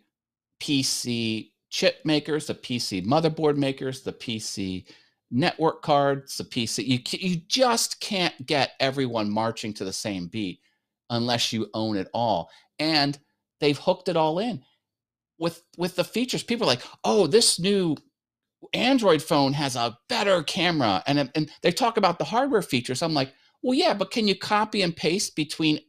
[0.60, 4.84] PC chip makers, the PC motherboard makers, the PC
[5.30, 6.86] network cards, the PC.
[6.86, 10.60] You you just can't get everyone marching to the same beat
[11.08, 12.50] unless you own it all.
[12.78, 13.18] And
[13.60, 14.62] they've hooked it all in
[15.40, 17.96] with with the features people are like oh this new
[18.74, 23.14] android phone has a better camera and and they talk about the hardware features i'm
[23.14, 25.80] like well yeah but can you copy and paste between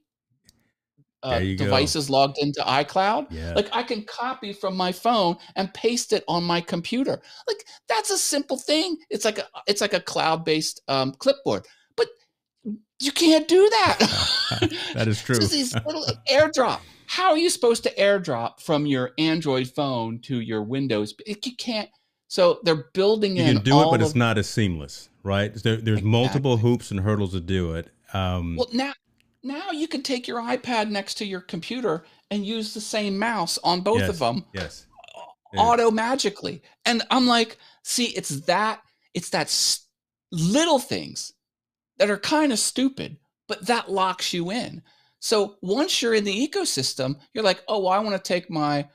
[1.23, 1.65] uh, you go.
[1.65, 3.53] devices logged into icloud yeah.
[3.53, 8.09] like i can copy from my phone and paste it on my computer like that's
[8.09, 12.07] a simple thing it's like a it's like a cloud based um, clipboard but
[12.99, 14.31] you can't do that
[14.93, 15.37] that is true.
[15.37, 16.79] These little airdrop.
[17.07, 21.13] How are you supposed to airdrop from your Android phone to your Windows?
[21.25, 21.89] It, you can't.
[22.27, 23.47] So they're building in.
[23.47, 25.53] you can do it, but it's not as seamless, right?
[25.53, 27.89] There, there's multiple hoops and hurdles to do it.
[28.13, 28.93] Um, Well, now
[29.43, 33.57] now you can take your iPad next to your computer and use the same mouse
[33.63, 34.45] on both yes, of them
[35.53, 35.59] Yes.
[35.59, 36.61] Auto magically.
[36.85, 38.81] And I'm like, see, it's that
[39.13, 39.87] it's that s-
[40.31, 41.33] little things
[41.97, 44.81] that are kind of stupid, but that locks you in.
[45.19, 48.87] So once you're in the ecosystem, you're like, oh, well, I want to take my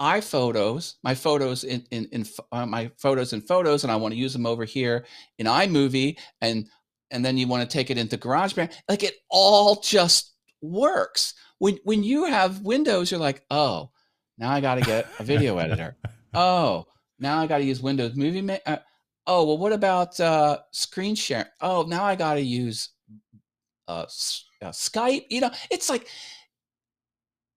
[0.00, 4.20] iPhotos, my photos in in, in uh, my photos and photos, and I want to
[4.20, 5.06] use them over here
[5.38, 6.68] in iMovie, and
[7.12, 8.72] and then you want to take it into GarageBand.
[8.88, 11.34] Like it all just works.
[11.58, 13.90] When when you have Windows, you're like, oh,
[14.38, 15.96] now I got to get a video editor.
[16.34, 16.86] Oh,
[17.18, 18.62] now I got to use Windows Movie Maker.
[18.66, 18.76] Uh,
[19.26, 21.50] oh, well, what about uh, screen share?
[21.60, 22.88] Oh, now I got to use
[23.86, 24.06] uh,
[24.62, 25.26] uh, Skype.
[25.30, 26.08] You know, it's like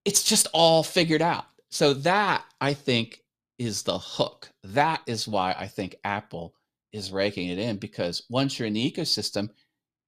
[0.03, 1.45] it's just all figured out.
[1.69, 3.21] So that I think
[3.57, 4.49] is the hook.
[4.63, 6.53] That is why I think Apple
[6.95, 9.49] is raking it in because once you're in the ecosystem,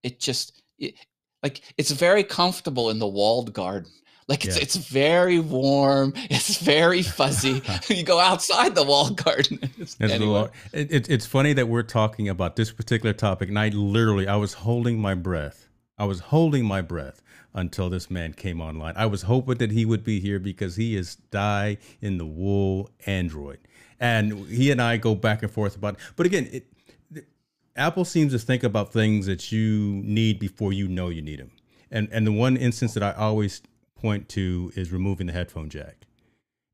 [0.03, 0.95] it just it,
[1.43, 3.91] like it's very comfortable in the walled garden.
[4.27, 4.63] Like it's yeah.
[4.63, 6.13] it's very warm.
[6.29, 7.61] It's very fuzzy.
[7.89, 9.59] you go outside the walled garden.
[9.99, 10.49] anyway.
[10.73, 14.35] it, it, it's funny that we're talking about this particular topic, and I literally I
[14.35, 15.69] was holding my breath.
[15.97, 17.21] I was holding my breath
[17.53, 18.93] until this man came online.
[18.95, 22.91] I was hoping that he would be here because he is die in the wool
[23.05, 23.59] Android,
[23.99, 25.93] and he and I go back and forth about.
[25.95, 25.99] It.
[26.17, 26.65] But again, it,
[27.77, 31.51] Apple seems to think about things that you need before you know you need them.
[31.91, 33.61] And and the one instance that I always
[33.95, 35.95] point to is removing the headphone jack.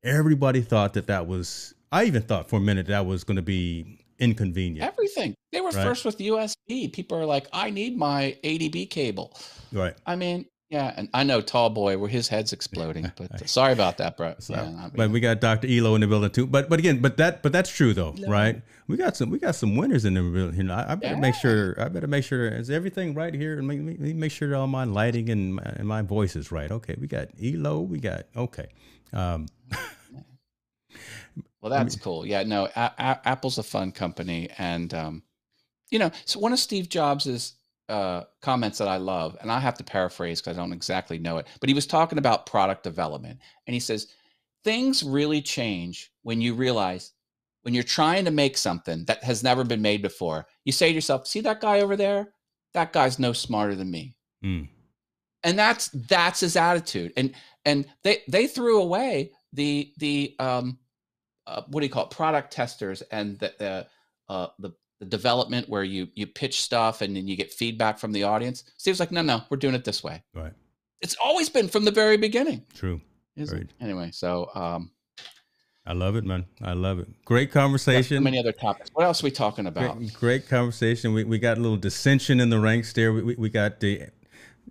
[0.02, 1.74] Everybody thought that that was.
[1.92, 4.86] I even thought for a minute that was going to be inconvenient.
[4.86, 5.34] Everything.
[5.52, 5.84] They were right?
[5.84, 6.92] first with USB.
[6.92, 9.36] People are like, I need my ADB cable.
[9.72, 9.94] Right.
[10.06, 13.98] I mean, yeah, and I know Tall Boy where his head's exploding, but sorry about
[13.98, 14.34] that, bro.
[14.40, 15.68] So, yeah, but we got Dr.
[15.68, 16.48] Elo in the building too.
[16.48, 18.60] But but again, but that but that's true though, right?
[18.88, 20.56] We got some we got some winners in the building.
[20.56, 21.20] You know, I, I better yeah.
[21.20, 24.56] make sure I better make sure is everything right here and make, make sure that
[24.56, 26.72] all my lighting and my, and my voice is right.
[26.72, 28.66] Okay, we got Elo, we got okay.
[29.12, 29.46] Um,
[31.62, 32.26] well, that's cool.
[32.26, 35.22] Yeah, no, a- a- Apple's a fun company, and um,
[35.90, 37.54] you know, so one of Steve Jobs's
[37.88, 41.38] uh, comments that I love, and I have to paraphrase because I don't exactly know
[41.38, 43.38] it, but he was talking about product development.
[43.66, 44.08] And he says,
[44.64, 47.12] things really change when you realize
[47.62, 50.94] when you're trying to make something that has never been made before, you say to
[50.94, 52.28] yourself, see that guy over there?
[52.74, 54.16] That guy's no smarter than me.
[54.44, 54.68] Mm.
[55.44, 57.12] And that's that's his attitude.
[57.16, 60.78] And and they they threw away the the um
[61.46, 62.10] uh, what do you call it?
[62.10, 63.86] Product testers and the the
[64.28, 64.72] uh, the
[65.04, 68.64] the development where you you pitch stuff and then you get feedback from the audience.
[68.76, 70.22] Steve's like, no, no, we're doing it this way.
[70.34, 70.52] Right.
[71.00, 72.62] It's always been from the very beginning.
[72.74, 73.00] True.
[73.36, 73.68] Right.
[73.80, 74.90] Anyway, so um,
[75.84, 76.46] I love it, man.
[76.62, 77.08] I love it.
[77.24, 78.22] Great conversation.
[78.22, 78.90] Many other topics.
[78.94, 79.98] What else are we talking about?
[79.98, 81.12] Great, great conversation.
[81.12, 83.12] We, we got a little dissension in the ranks there.
[83.12, 84.08] We, we, we got the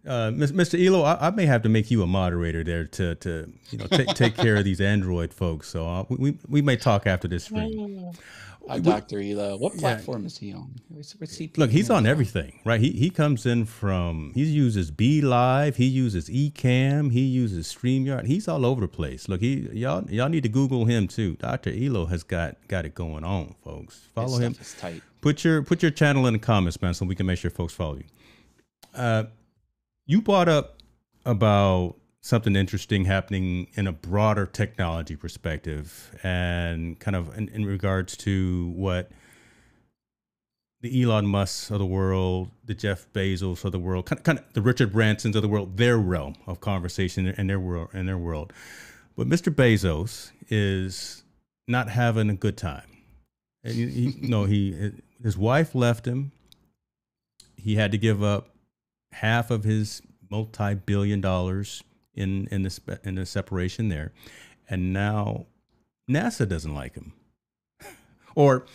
[0.08, 0.84] uh, Mr.
[0.84, 3.88] Elo, I, I, may have to make you a moderator there to, to you know
[3.88, 5.70] take take care of these Android folks.
[5.70, 8.12] So uh, we we may talk after this stream.
[8.68, 9.20] Uh, Dr.
[9.20, 9.58] Elo.
[9.58, 10.28] What platform yeah.
[10.28, 10.74] is he on?
[11.58, 12.80] Look, he's on everything, right?
[12.80, 18.26] He he comes in from he uses B BeLive, he uses Ecamm, he uses StreamYard.
[18.26, 19.28] He's all over the place.
[19.28, 21.36] Look, he y'all y'all need to Google him too.
[21.36, 21.72] Dr.
[21.72, 24.08] Elo has got got it going on, folks.
[24.16, 24.56] Follow him.
[25.20, 27.74] Put your put your channel in the comments, man, so we can make sure folks
[27.74, 28.06] follow you.
[28.96, 29.24] Uh,
[30.06, 30.78] you brought up
[31.26, 38.16] about something interesting happening in a broader technology perspective and kind of in, in regards
[38.16, 39.12] to what
[40.80, 44.40] the Elon Musk of the world, the Jeff Bezos of the world, kind of, kind
[44.40, 48.18] of the Richard Bransons of the world, their realm of conversation in their world, their
[48.18, 48.54] world.
[49.18, 49.54] But Mr.
[49.54, 51.24] Bezos is
[51.68, 52.88] not having a good time.
[53.64, 56.32] He, he, no, he his wife left him.
[57.58, 58.50] He had to give up
[59.12, 61.84] half of his multi-billion dollars
[62.16, 64.14] in in the in the separation there,
[64.70, 65.48] and now
[66.10, 67.14] NASA doesn't like him,
[68.36, 68.66] or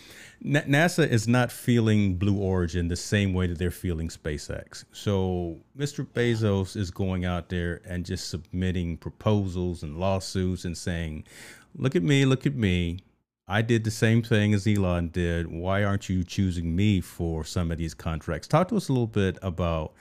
[0.43, 4.85] N- NASA is not feeling Blue Origin the same way that they're feeling SpaceX.
[4.93, 6.05] So Mr.
[6.05, 11.25] Bezos is going out there and just submitting proposals and lawsuits and saying,
[11.75, 12.99] "Look at me, look at me."
[13.49, 15.47] I did the same thing as Elon did.
[15.47, 18.47] Why aren't you choosing me for some of these contracts?
[18.47, 19.93] Talk to us a little bit about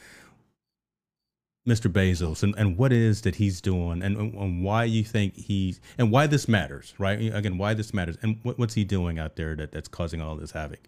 [1.69, 1.93] Mr.
[1.93, 5.81] Bezos and, and what it is that he's doing and, and why you think he's
[5.99, 7.33] and why this matters, right?
[7.35, 10.37] Again, why this matters and what, what's he doing out there that, that's causing all
[10.37, 10.81] this havoc?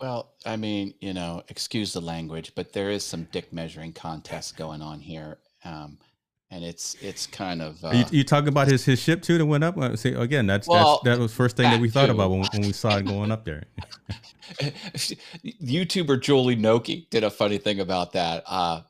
[0.00, 4.56] Well, I mean, you know, excuse the language, but there is some dick measuring contest
[4.56, 5.38] going on here.
[5.64, 5.98] Um,
[6.50, 9.46] and it's it's kind of uh, you, you talking about his his ship too that
[9.46, 9.76] went up.
[9.76, 12.12] Uh, see, again, that's, well, that's that was first thing that, that we thought too.
[12.12, 13.64] about when, when we saw it going up there.
[14.50, 18.44] YouTuber Julie Nolke did a funny thing about that.
[18.46, 18.82] Uh,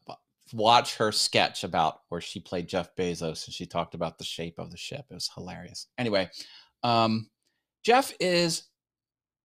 [0.55, 4.59] watch her sketch about where she played Jeff Bezos and she talked about the shape
[4.59, 5.05] of the ship.
[5.11, 5.89] It was hilarious.
[5.99, 6.31] Anyway,
[6.85, 7.29] um,
[7.83, 8.69] Jeff is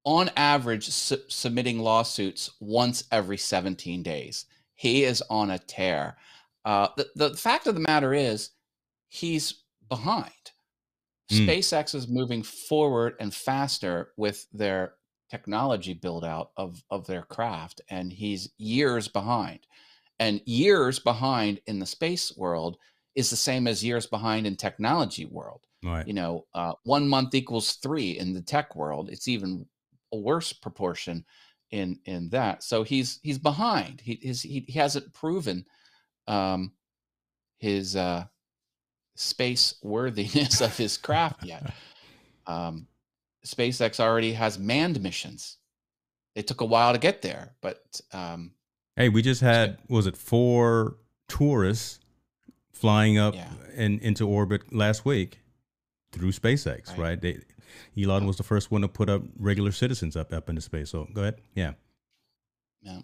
[0.04, 4.46] on average su- submitting lawsuits once every 17 days.
[4.76, 6.16] He is on a tear.
[6.64, 8.52] Uh, the, the fact of the matter is,
[9.08, 10.32] he's behind.
[11.32, 11.48] Mm.
[11.48, 14.94] SpaceX is moving forward and faster with their
[15.32, 19.62] technology build out of, of their craft, and he's years behind
[20.20, 22.78] and years behind in the space world
[23.16, 25.62] is the same as years behind in technology world.
[25.84, 26.08] Right.
[26.08, 29.10] You know uh, one month equals three in the tech world.
[29.10, 29.66] It's even
[30.14, 31.26] a worse proportion
[31.72, 32.64] in in that.
[32.64, 34.02] So he's he's behind.
[34.02, 35.66] He his, he, he hasn't proven
[36.28, 36.74] um
[37.58, 38.26] his uh
[39.16, 41.74] space worthiness of his craft yet.
[42.48, 42.88] Um
[43.46, 45.58] SpaceX already has manned missions.
[46.36, 48.52] It took a while to get there, but um,
[49.00, 52.00] hey, we just had was it four tourists
[52.74, 53.52] flying up Yeah.
[53.76, 55.40] and into orbit last week
[56.12, 56.98] through SpaceX, Right.
[57.00, 57.22] right?
[57.22, 57.40] They,
[57.98, 60.90] Elon was the first one to put up regular citizens up up into space.
[60.92, 61.42] So go ahead.
[61.56, 61.74] Yeah.
[62.82, 63.02] yeah.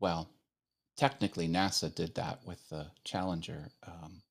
[0.00, 0.30] Well,
[0.96, 4.22] technically, NASA did that with the Challenger, um,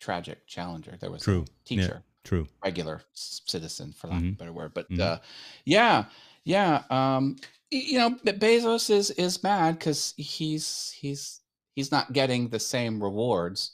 [0.00, 0.96] tragic Challenger.
[1.00, 1.42] There was True.
[1.42, 2.48] a teacher, True.
[2.64, 4.74] regular citizen, for lack of a better word.
[4.74, 5.00] But Mhm.
[5.00, 5.20] uh,
[5.64, 6.06] yeah,
[6.44, 6.82] yeah.
[6.90, 7.36] Um,
[7.70, 11.40] you know, Bezos is is mad because he's he's
[11.74, 13.72] he's not getting the same rewards,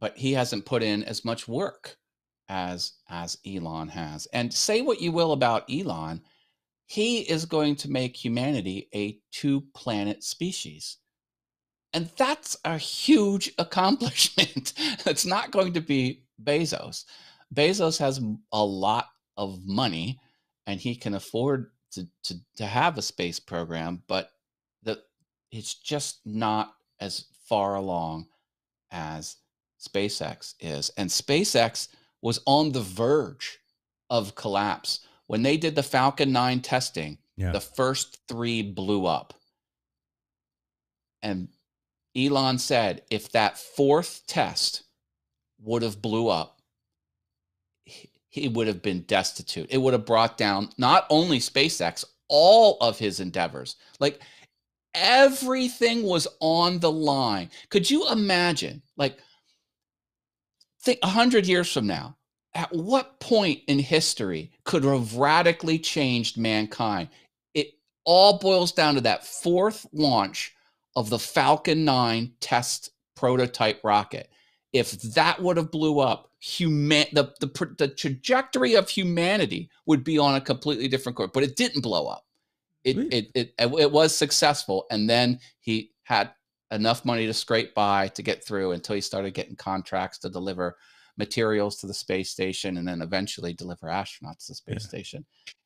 [0.00, 1.96] but he hasn't put in as much work
[2.48, 4.26] as as Elon has.
[4.32, 6.22] And say what you will about Elon,
[6.86, 10.98] he is going to make humanity a two planet species.
[11.94, 14.72] And that's a huge accomplishment.
[15.06, 17.04] it's not going to be Bezos.
[17.54, 18.20] Bezos has
[18.52, 20.18] a lot of money
[20.66, 24.30] and he can afford to, to, to have a space program, but
[24.82, 25.00] the,
[25.50, 28.26] it's just not as far along
[28.90, 29.36] as
[29.80, 30.90] SpaceX is.
[30.96, 31.88] And SpaceX
[32.22, 33.58] was on the verge
[34.08, 35.00] of collapse.
[35.26, 37.52] When they did the Falcon 9 testing, Yeah.
[37.52, 39.34] the first three blew up.
[41.22, 41.48] And
[42.16, 44.84] Elon said if that fourth test
[45.60, 46.60] would have blew up,
[48.32, 49.66] he would have been destitute.
[49.68, 53.76] It would have brought down not only SpaceX, all of his endeavors.
[54.00, 54.20] Like
[54.94, 57.50] everything was on the line.
[57.68, 58.80] Could you imagine?
[58.96, 59.18] Like,
[60.80, 62.16] think a hundred years from now,
[62.54, 67.10] at what point in history could have radically changed mankind?
[67.52, 67.74] It
[68.06, 70.54] all boils down to that fourth launch
[70.96, 74.30] of the Falcon 9 test prototype rocket.
[74.72, 80.18] If that would have blew up, human the, the the trajectory of humanity would be
[80.18, 81.30] on a completely different course.
[81.32, 82.26] But it didn't blow up.
[82.82, 83.08] It Really?
[83.10, 86.32] it, it it was successful, and then he had
[86.72, 90.76] enough money to scrape by to get through until he started getting contracts to deliver
[91.16, 94.88] materials to the space station and then eventually deliver astronauts to the space Yeah.
[94.88, 95.24] station.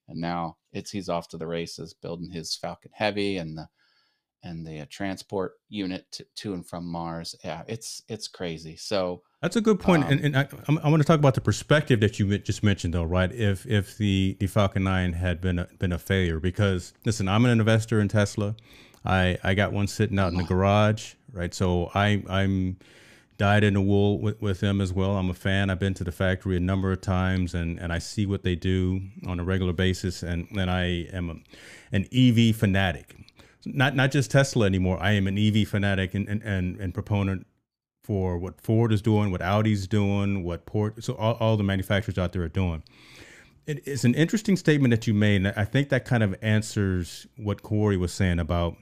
[0.08, 3.68] And now it's he's off to the races building his Falcon Heavy and the
[4.46, 7.34] and the uh, transport unit to, to and from Mars.
[7.44, 8.76] Yeah, it's it's crazy.
[8.76, 11.34] So That's a good point, Um, and, and I, I'm- I want to talk about
[11.34, 13.32] the perspective that you just mentioned, though, right?
[13.32, 17.44] If if the the Falcon Nine had been a, been a failure, because listen, I'm
[17.44, 18.54] an investor in Tesla.
[19.04, 21.52] I I got one sitting out in the garage, right?
[21.54, 22.76] So I I'm
[23.38, 25.14] dyed in the wool with, with them as well.
[25.18, 25.68] I'm a fan.
[25.68, 28.56] I've been to the factory a number of times, and and I see what they
[28.56, 31.36] do on a regular basis, and and I am a,
[31.96, 33.14] an EV fanatic.
[33.66, 34.98] Not not just Tesla anymore.
[35.00, 37.46] I am an EV fanatic and and, and, and proponent
[38.06, 42.16] for what Ford is doing, what Audi's doing, what Port, so all, all the manufacturers
[42.16, 42.84] out there are doing.
[43.66, 47.26] It, it's an interesting statement that you made, and I think that kind of answers
[47.36, 48.76] what Corey was saying about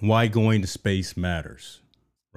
[0.00, 1.80] why going to space matters,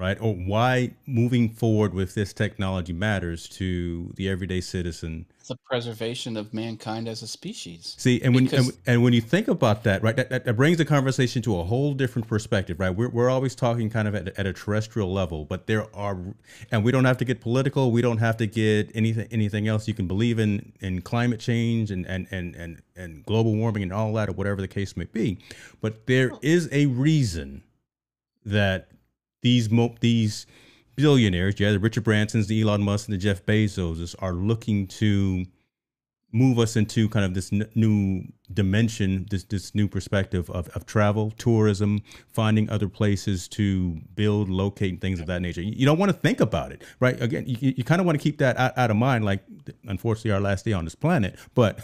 [0.02, 0.18] right?
[0.20, 6.36] Or why moving forward with this technology matters to the everyday citizen it's the preservation
[6.36, 7.96] of mankind as a species.
[7.98, 10.78] See, and when and, and when you think about that, right, that, that, that brings
[10.78, 12.90] the conversation to a whole different perspective, right?
[12.90, 16.16] We're, we're always talking kind of at, at a terrestrial level, but there are,
[16.70, 17.90] and we don't have to get political.
[17.90, 19.88] We don't have to get anything anything else.
[19.88, 23.92] You can believe in in climate change and and and and, and global warming and
[23.92, 25.38] all that, or whatever the case may be.
[25.80, 27.64] But there is a reason
[28.44, 28.91] that
[29.42, 30.46] these mo- these
[30.96, 35.44] billionaires, yeah, the Richard Bransons, the Elon Musk, and the Jeff Bezos, are looking to
[36.32, 40.86] move us into kind of this n- new dimension, this this new perspective of, of
[40.86, 45.60] travel, tourism, finding other places to build, locate, things of that nature.
[45.60, 47.20] You, don't want to think about it, right?
[47.20, 49.24] Again, you, you kind of want to keep that out, out of mind.
[49.24, 49.44] Like,
[49.84, 51.80] unfortunately, our last day on this planet, but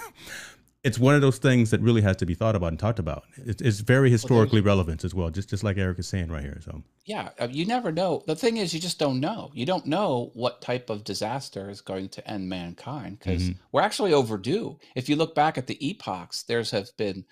[0.84, 3.24] it's one of those things that really has to be thought about and talked about.
[3.36, 6.60] It's, it's very historically relevant as well, just just like Eric is saying right here.
[6.64, 6.82] So.
[7.04, 8.22] Yeah, uh, you never know.
[8.26, 9.50] The thing is, you just don't know.
[9.54, 13.56] You don't know what type of disaster is going to end mankind because Mhm.
[13.72, 14.78] we're actually overdue.
[14.94, 17.24] If you look back at the epochs, there's have been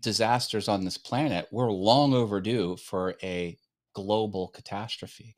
[0.00, 1.48] disasters on this planet.
[1.50, 3.56] We're long overdue for a
[3.92, 5.36] global catastrophe,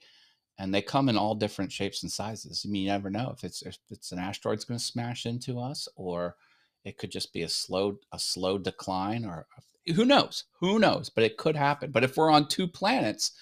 [0.59, 2.65] and they come in all different shapes and sizes.
[2.67, 5.59] I mean, you never know if it's if it's an asteroid's going to smash into
[5.59, 6.37] us, or
[6.85, 9.47] it could just be a slow a slow decline, or
[9.95, 10.45] who knows?
[10.61, 11.11] Who knows?
[11.11, 11.91] But it could happen.
[11.91, 13.33] But if we're on two planets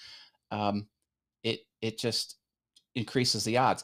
[0.51, 0.87] um,
[1.43, 2.35] it it just
[2.95, 3.83] increases the odds.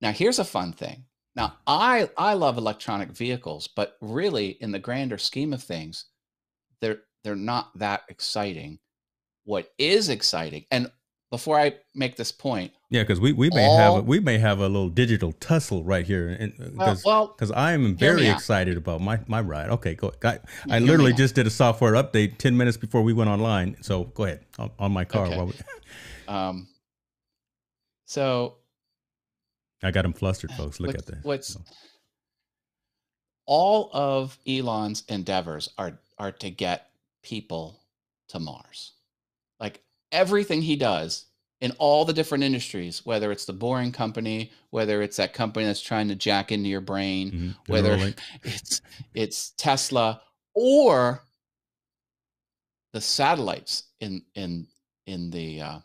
[0.00, 1.04] Now here's a fun thing.
[1.34, 6.06] Now I I love electronic vehicles, but really in the grander scheme of things,
[6.80, 8.78] they're they're not that exciting.
[9.44, 10.90] What is exciting, and
[11.30, 14.38] before I make this point, yeah, because we, we may all, have a, we may
[14.38, 18.76] have a little digital tussle right here, because well, because well, I am very excited
[18.76, 19.68] about my my ride.
[19.70, 20.12] Okay, go.
[20.24, 20.38] I,
[20.70, 23.76] I literally just did a software update ten minutes before we went online.
[23.82, 25.26] So go ahead on, on my car.
[25.26, 25.36] Okay.
[25.36, 25.54] While we,
[26.28, 26.68] um,
[28.06, 28.56] so
[29.82, 30.80] I got him flustered, folks.
[30.80, 31.24] Look what's, at this.
[31.24, 31.56] what's
[33.44, 36.90] all of Elon's endeavors are are to get
[37.22, 37.80] people
[38.28, 38.92] to Mars.
[40.12, 41.26] Everything he does
[41.60, 45.80] in all the different industries, whether it's the boring company, whether it's that company that's
[45.80, 47.56] trying to jack into your brain, Mhm.
[47.66, 48.80] whether it's
[49.14, 50.22] it's Tesla
[50.54, 51.22] or
[52.92, 54.66] the satellites in in
[55.06, 55.78] in the uh,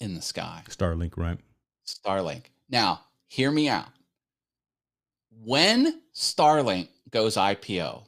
[0.00, 0.62] in the sky.
[0.68, 1.38] Starlink, right?
[1.86, 2.44] Starlink.
[2.68, 3.88] Now, hear me out.
[5.30, 8.04] When Starlink goes IPO,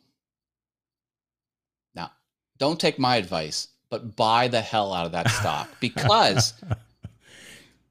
[1.95, 2.13] now
[2.59, 6.55] don't take my advice, but buy the hell out of that stock because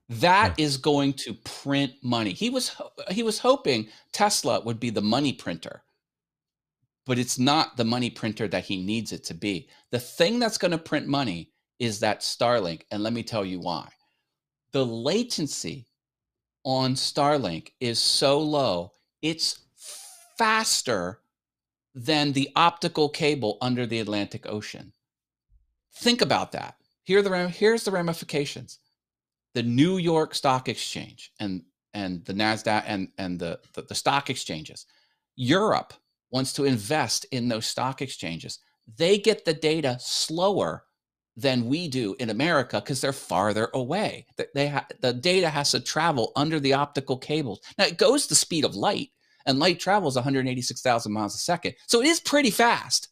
[0.09, 2.31] that is going to print money.
[2.31, 2.75] He was
[3.09, 5.81] he was hoping Tesla would be the money printer.
[7.05, 9.69] But it's not the money printer that he needs it to be.
[9.91, 13.59] The thing that's going to print money is that Starlink, and let me tell you
[13.59, 13.89] why.
[14.71, 15.85] The latency
[16.63, 19.59] on Starlink is so low, it's
[20.37, 21.19] faster
[21.93, 24.91] than the optical cable under the Atlantic Ocean.
[25.97, 26.75] Think about that.
[27.03, 28.79] Here the here's the ramifications.
[29.53, 34.29] The New York Stock Exchange and and the Nasdaq and and the, the the stock
[34.29, 34.85] exchanges.
[35.35, 35.93] Europe
[36.31, 38.59] wants to invest in those stock exchanges.
[38.97, 40.83] They get the data slower
[41.37, 44.25] than we do in America because they're farther away.
[44.37, 47.59] Th- They ha- the data has to travel under the optical cables.
[47.77, 49.09] Now it goes the speed of light,
[49.45, 53.09] and light travels 186,000 miles a second, so it is pretty fast,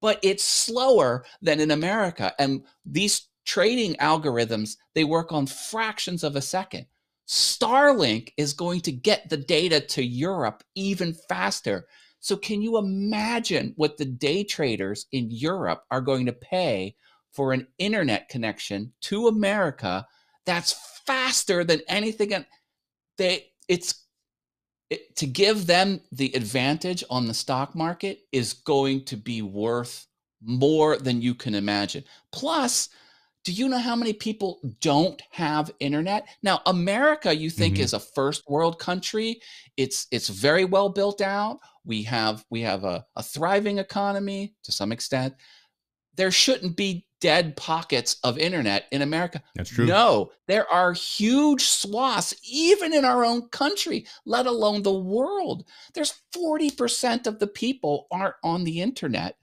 [0.00, 2.34] but it's slower than in America.
[2.38, 6.86] And these trading algorithms they work on fractions of a second.
[7.28, 11.86] Starlink is going to get the data to Europe even faster.
[12.18, 16.96] So, can you imagine what the day traders in Europe are going to pay
[17.32, 20.06] for an internet connection to America
[20.44, 20.72] that's
[21.06, 22.44] faster than anything?
[23.16, 24.06] They, it's
[24.90, 30.06] it, to give them the advantage on the stock market is going to be worth
[30.42, 32.04] more than you can imagine.
[32.32, 32.88] Plus,
[33.44, 36.26] do you know how many people don't have internet?
[36.42, 37.80] Now, America, you think Mhm.
[37.80, 39.40] is a first world country.
[39.78, 41.60] It's it's very well built out.
[41.84, 45.34] We have we have a, a thriving economy to some extent.
[46.16, 49.42] There shouldn't be dead pockets of internet in America.
[49.54, 49.86] That's true.
[49.86, 55.64] No, there are huge swaths, even in our own country, let alone the world.
[55.94, 59.36] There's 40% of the people aren't on the internet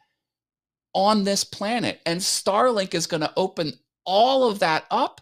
[0.94, 2.02] on this planet.
[2.06, 3.74] And Starlink is going to open
[4.06, 5.22] all of that up.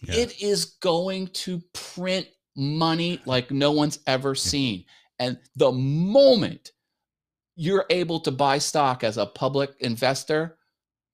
[0.00, 0.14] Yeah.
[0.14, 2.26] It is going to print
[2.56, 4.84] money like no one's ever seen.
[5.18, 6.72] And the moment
[7.54, 10.56] you're able to buy stock as a public investor,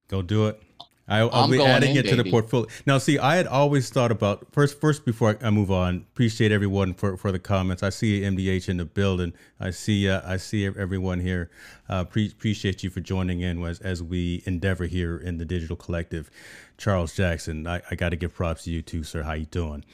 [0.09, 0.63] Go do it.
[1.09, 2.67] I, I'll I'm be adding in, it to the portfolio.
[2.85, 4.79] Now, see, I had always thought about first.
[4.79, 7.83] First, before I, I move on, appreciate everyone for, for the comments.
[7.83, 9.33] I see MDH in the building.
[9.59, 11.51] I see uh, I see everyone here.
[11.89, 15.77] Uh, pre- appreciate you for joining in as as we endeavor here in the digital
[15.77, 16.31] collective.
[16.77, 19.23] Charles Jackson, I, I got to give props to you too, sir.
[19.23, 19.85] How you doing?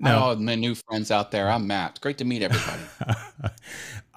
[0.00, 2.00] Now, oh, my new friends out there, I'm Matt.
[2.00, 2.82] Great to meet everybody.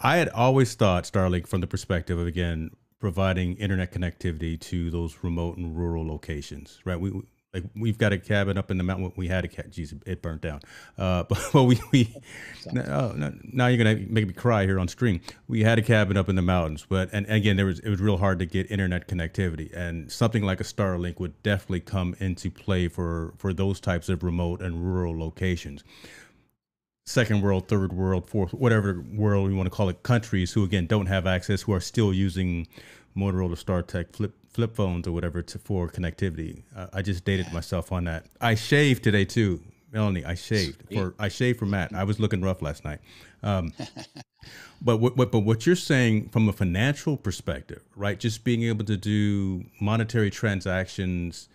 [0.01, 5.17] I had always thought Starlink from the perspective of again providing internet connectivity to those
[5.21, 6.79] remote and rural locations.
[6.85, 6.99] Right?
[6.99, 7.21] We
[7.53, 9.11] like we've got a cabin up in the mountain.
[9.15, 9.71] We had a cat.
[9.71, 10.61] Geez, it burnt down.
[10.97, 12.13] Uh, but, but we we
[12.71, 15.21] no, no, now you're gonna make me cry here on stream.
[15.47, 18.01] We had a cabin up in the mountains, but and again there was it was
[18.01, 22.51] real hard to get internet connectivity, and something like a Starlink would definitely come into
[22.51, 25.83] play for for those types of remote and rural locations
[27.07, 30.85] second world, third world, fourth, whatever world you want to call it, countries who again
[30.85, 32.67] don't have access, who are still using
[33.15, 36.63] Motorola StarTAC flip flip phones or whatever to, for connectivity.
[36.75, 38.25] Uh, I just dated myself on that.
[38.41, 40.25] I shaved today too, Melanie.
[40.25, 41.93] I shaved for I shaved for Matt.
[41.95, 42.99] I was looking rough last night.
[43.41, 43.71] Um,
[44.81, 48.19] but what, what but what you're saying from a financial perspective, right?
[48.19, 51.47] Just being able to do monetary transactions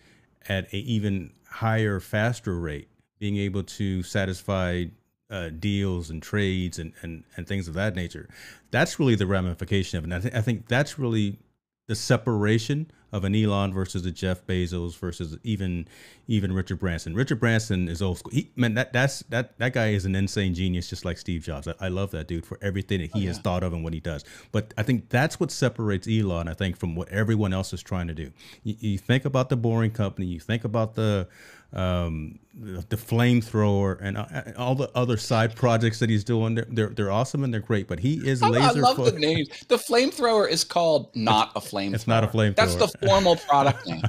[0.49, 2.87] at a even higher, faster rate,
[3.19, 4.85] being able to satisfy
[5.29, 8.29] uh, deals and trades and, and, and things of that nature.
[8.71, 10.07] That's really the ramification of it.
[10.07, 11.39] And I, th- I think that's really
[11.87, 15.87] the separation of an Elon versus a Jeff Bezos versus even
[16.27, 17.13] even Richard Branson.
[17.13, 18.31] Richard Branson is old school.
[18.31, 21.67] He, man, that that's that that guy is an insane genius, just like Steve Jobs.
[21.67, 23.99] I, I love that dude for everything that he has thought of and what he
[23.99, 24.25] does.
[24.51, 26.47] But I think that's what separates Elon.
[26.47, 28.31] I think from what everyone else is trying to do.
[28.63, 30.25] You, you think about the boring company.
[30.25, 31.27] You think about the
[31.73, 34.25] um, the, the flamethrower, and uh,
[34.57, 36.55] all the other side projects that he's doing.
[36.55, 37.87] They're they're, they're awesome and they're great.
[37.87, 38.59] But he is laser.
[38.59, 39.45] I love fo- the name.
[39.67, 41.95] The flamethrower is called not a flamethrower.
[41.95, 42.55] It's not a flamethrower.
[42.55, 44.03] That's the formal product name.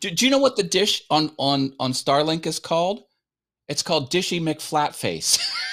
[0.00, 3.04] do, do you know what the dish on on on Starlink is called?
[3.68, 5.38] It's called Dishy McFlatface.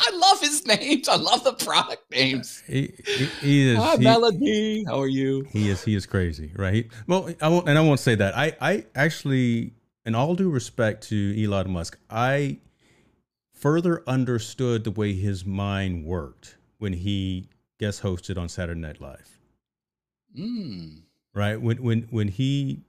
[0.00, 1.08] I love his names.
[1.08, 2.62] I love the product names.
[2.66, 3.78] He, he, he is.
[3.78, 4.84] Hi, he, Melody.
[4.86, 5.46] How are you?
[5.50, 5.84] He is.
[5.84, 6.88] He is crazy, right?
[7.06, 8.36] Well, I won't, and I won't say that.
[8.36, 9.74] I, I actually,
[10.04, 12.58] in all due respect to Elon Musk, I
[13.52, 17.48] further understood the way his mind worked when he
[17.78, 19.38] guest hosted on Saturday Night Live.
[20.36, 21.02] Mm.
[21.34, 22.84] Right when when when he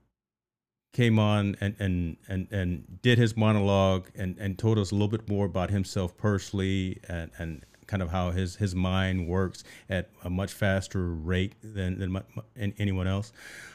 [0.92, 5.08] came on and and and and did his monologue and and told us a little
[5.08, 10.10] bit more about himself personally and and kind of how his his mind works at
[10.24, 13.32] a much faster rate than than anyone else.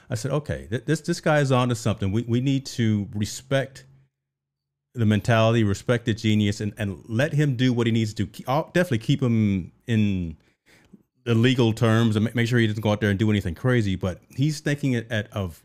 [0.09, 2.11] I said, okay, this this guy is on to something.
[2.11, 3.85] We we need to respect
[4.93, 8.25] the mentality, respect the genius, and and let him do what he needs to.
[8.25, 8.43] do.
[8.47, 10.37] I'll definitely keep him in
[11.23, 13.95] the legal terms and make sure he doesn't go out there and do anything crazy.
[13.95, 15.61] But he's thinking it at of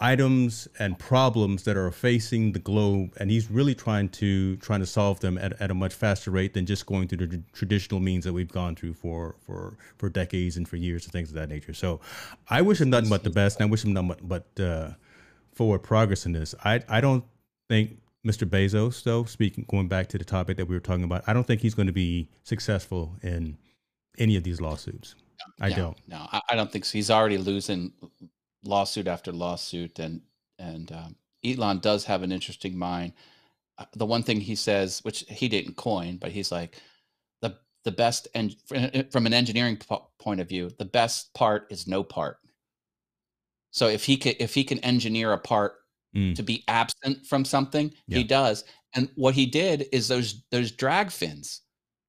[0.00, 4.86] items and problems that are facing the globe and he's really trying to trying to
[4.86, 8.24] solve them at, at a much faster rate than just going through the traditional means
[8.24, 11.48] that we've gone through for for for decades and for years and things of that
[11.48, 12.00] nature so
[12.48, 14.90] i wish him nothing but the best and i wish him nothing but, but uh,
[15.52, 17.24] forward progress in this i i don't
[17.68, 21.24] think mr bezos though speaking going back to the topic that we were talking about
[21.26, 23.56] i don't think he's going to be successful in
[24.16, 25.16] any of these lawsuits
[25.60, 25.98] I no, don't.
[26.08, 26.92] No, I don't think so.
[26.92, 27.92] He's already losing
[28.64, 30.22] lawsuit after lawsuit, and
[30.58, 33.12] and um, Elon does have an interesting mind.
[33.78, 36.80] Uh, the one thing he says, which he didn't coin, but he's like
[37.42, 38.56] the the best and
[39.10, 39.78] from an engineering
[40.18, 42.38] point of view, the best part is no part.
[43.70, 45.74] So if he can if he can engineer a part
[46.14, 46.34] mm.
[46.34, 48.18] to be absent from something, yeah.
[48.18, 48.64] he does.
[48.94, 51.60] And what he did is those those drag fins,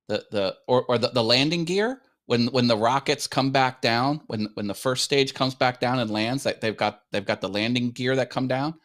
[0.08, 4.22] the the or or the, the landing gear when when the rockets come back down,
[4.28, 7.42] when when the first stage comes back down and lands, that they've got they've got
[7.42, 8.76] the landing gear that come down.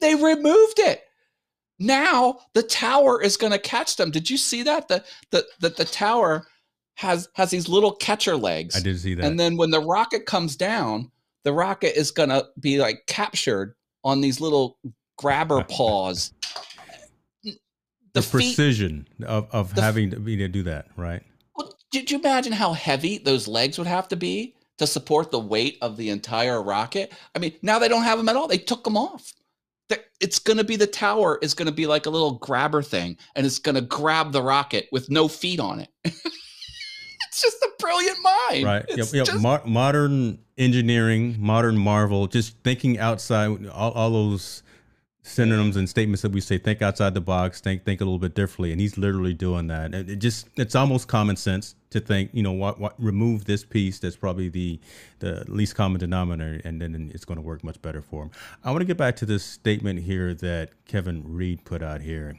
[0.00, 1.02] They removed it.
[1.78, 4.10] Now the tower is going to catch them.
[4.10, 4.88] Did you see that?
[4.88, 6.46] The the the, the tower
[6.94, 8.74] has has these little catcher legs.
[8.74, 9.26] I did see that.
[9.26, 11.10] And then when the rocket comes down,
[11.42, 14.78] the rocket is going to be like captured on these little
[15.18, 16.32] grabber paws.
[17.42, 17.52] The,
[18.14, 21.22] the precision of, of having to be to do that, right?
[21.94, 25.78] Did you imagine how heavy those legs would have to be to support the weight
[25.80, 27.12] of the entire rocket?
[27.36, 28.48] I mean, now they don't have them at all.
[28.48, 29.32] They took them off.
[30.20, 33.16] It's going to be the tower is going to be like a little grabber thing,
[33.36, 35.88] and it's going to grab the rocket with no feet on it.
[36.04, 38.64] it's just a brilliant mind.
[38.64, 38.84] Right.
[38.88, 39.26] Yep, yep.
[39.26, 39.40] Just...
[39.40, 44.64] Mo- modern engineering, modern marvel, just thinking outside all, all those
[45.26, 48.34] synonyms and statements that we say think outside the box think think a little bit
[48.34, 52.28] differently and he's literally doing that it, it just it's almost common sense to think
[52.34, 54.78] you know what, what remove this piece that's probably the
[55.20, 58.30] the least common denominator and then it's going to work much better for him
[58.64, 62.36] i want to get back to this statement here that kevin reed put out here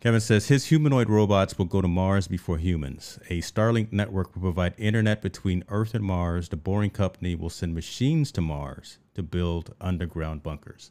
[0.00, 3.18] Kevin says his humanoid robots will go to Mars before humans.
[3.30, 6.50] A Starlink network will provide internet between Earth and Mars.
[6.50, 10.90] The Boring Company will send machines to Mars to build underground bunkers.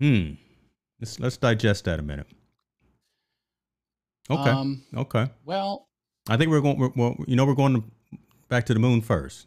[0.00, 0.32] Hmm.
[1.00, 2.26] Let's let's digest that a minute.
[4.30, 4.50] Okay.
[4.50, 5.30] Um, okay.
[5.44, 5.88] Well,
[6.28, 6.78] I think we're going.
[6.78, 7.84] We're, well, you know, we're going to,
[8.48, 9.46] back to the moon first,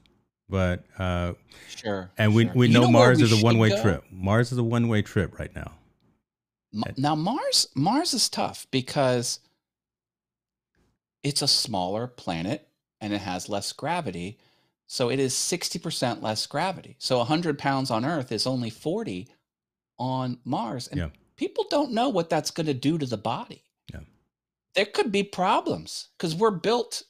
[0.49, 1.33] but uh,
[1.69, 2.11] sure.
[2.17, 2.53] And we sure.
[2.53, 4.03] we know, know Mars is a one way trip.
[4.11, 5.71] Mars is a one way trip right now.
[6.97, 9.39] Now Mars Mars is tough because
[11.23, 12.67] it's a smaller planet
[12.99, 14.37] and it has less gravity.
[14.85, 16.97] So it is 60% less gravity.
[16.99, 19.27] So 100 pounds on Earth is only 40
[20.03, 20.89] on Mars.
[20.89, 21.09] And yeah.
[21.37, 23.63] people don't know what that's going to do to the body.
[23.91, 24.01] Yeah.
[24.75, 27.03] There could be problems because we're built,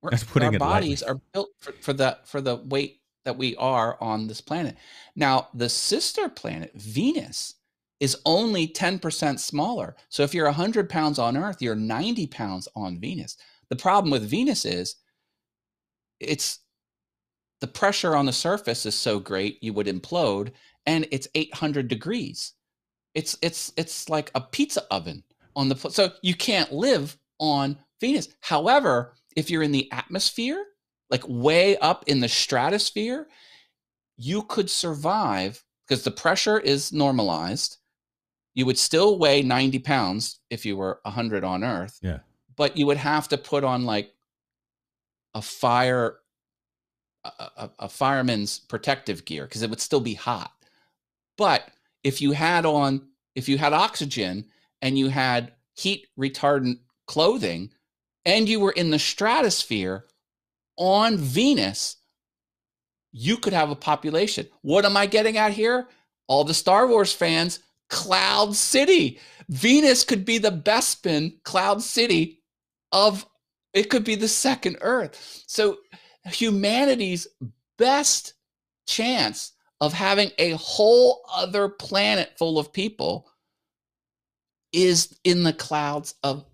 [0.00, 1.14] we're, our bodies lightly.
[1.14, 4.76] are built for, for, the, for the weight that we are on this planet.
[5.14, 7.54] Now, the sister planet, Venus,
[8.00, 9.94] is only 10% smaller.
[10.08, 13.36] So if you're 100 pounds on Earth, you're 90 pounds on Venus.
[13.68, 14.96] The problem with Venus is
[16.18, 16.60] it's
[17.60, 20.50] the pressure on the surface is so great you would implode
[20.86, 22.52] and it's 800 degrees.
[23.14, 25.22] It's it's it's like a pizza oven
[25.54, 28.28] on the so you can't live on Venus.
[28.40, 30.64] However, if you're in the atmosphere,
[31.10, 33.28] like way up in the stratosphere,
[34.16, 37.78] you could survive because the pressure is normalized.
[38.54, 41.98] You would still weigh 90 pounds if you were 100 on Earth.
[42.02, 42.18] Yeah.
[42.56, 44.12] But you would have to put on like
[45.34, 46.18] a fire
[47.24, 50.52] a, a, a fireman's protective gear because it would still be hot.
[51.42, 51.68] But
[52.04, 54.44] if you had on if you had oxygen
[54.80, 56.78] and you had heat retardant
[57.08, 57.72] clothing
[58.24, 60.04] and you were in the stratosphere
[60.76, 61.96] on Venus,
[63.10, 64.46] you could have a population.
[64.60, 65.88] What am I getting at here?
[66.28, 67.58] All the Star Wars fans,
[67.90, 69.18] Cloud City.
[69.48, 72.40] Venus could be the Bespin Cloud City
[72.92, 73.26] of
[73.74, 75.42] it could be the second Earth.
[75.48, 75.78] So
[76.24, 77.26] humanity's
[77.78, 78.34] best
[78.86, 83.28] chance of having a whole other planet full of people
[84.72, 86.44] is in the clouds of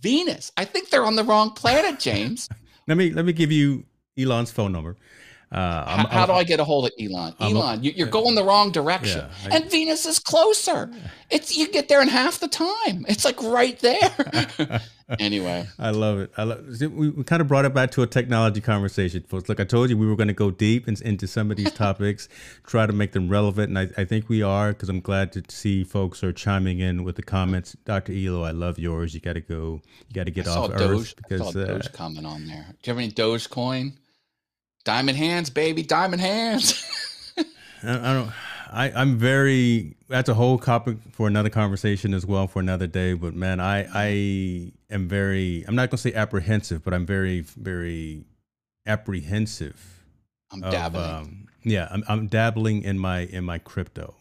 [0.00, 0.50] Venus.
[0.56, 2.48] I think they're on the wrong planet, James.
[2.88, 3.84] let me let me give you
[4.18, 4.96] Elon's phone number.
[5.50, 7.34] Uh, how, how do I get a hold of Elon?
[7.40, 10.90] I'm Elon, a, you, are going the wrong direction, yeah, I, and Venus is closer.
[11.30, 13.06] It's you get there in half the time.
[13.08, 14.82] It's like right there.
[15.18, 16.32] anyway, I love it.
[16.36, 16.66] I love.
[16.80, 19.48] We, we kind of brought it back to a technology conversation, folks.
[19.48, 21.72] Look, I told you we were going to go deep in, into some of these
[21.86, 22.28] topics,
[22.66, 25.42] try to make them relevant, and I, I think we are because I'm glad to
[25.48, 27.74] see folks are chiming in with the comments.
[27.86, 28.12] Dr.
[28.12, 29.14] Elo, I love yours.
[29.14, 29.80] You got to go.
[30.08, 32.46] You got to get I off Doge, Earth because I saw uh, Doge comment on
[32.46, 32.66] there.
[32.82, 33.94] Do you have any Dogecoin?
[34.88, 36.82] Diamond hands, baby, diamond hands.
[37.82, 38.32] I, don't.
[38.72, 39.98] I, I'm very.
[40.08, 43.12] That's a whole topic for another conversation as well for another day.
[43.12, 45.62] But man, I I am very.
[45.68, 48.24] I'm not gonna say apprehensive, but I'm very very
[48.86, 50.06] apprehensive.
[50.50, 51.04] I'm of, dabbling.
[51.04, 54.14] Um, yeah, I'm, I'm dabbling in my in my crypto.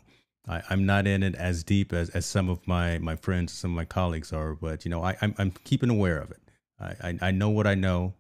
[0.50, 3.72] I, am not in it as deep as, as some of my my friends, some
[3.72, 6.42] of my colleagues are, but you know, I, I'm I'm keeping aware of it.
[6.78, 8.16] I, I, I know what I know.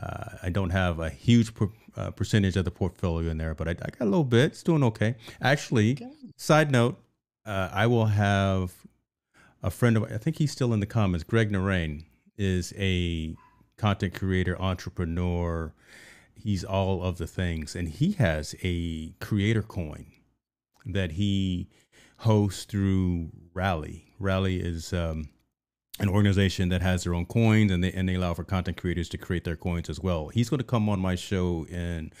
[0.00, 3.68] Uh, I don't have a huge per, uh, percentage of the portfolio in there, but
[3.68, 4.52] I, I, got a little bit.
[4.52, 5.16] It's doing okay.
[5.40, 6.10] Actually, okay.
[6.36, 6.98] side note,
[7.44, 8.72] uh, I will have
[9.62, 11.24] a friend of I think he's still in the comments.
[11.24, 12.04] Greg Narain
[12.36, 13.36] is a
[13.76, 15.72] content creator, entrepreneur.
[16.34, 20.06] He's all of the things, and he has a creator coin
[20.86, 21.68] that he
[22.18, 24.06] hosts through Rally.
[24.18, 25.28] Rally is um,
[26.02, 29.08] an organization that has their own coins and they and they allow for content creators
[29.08, 30.28] to create their coins as well.
[30.28, 32.12] He's going to come on my show in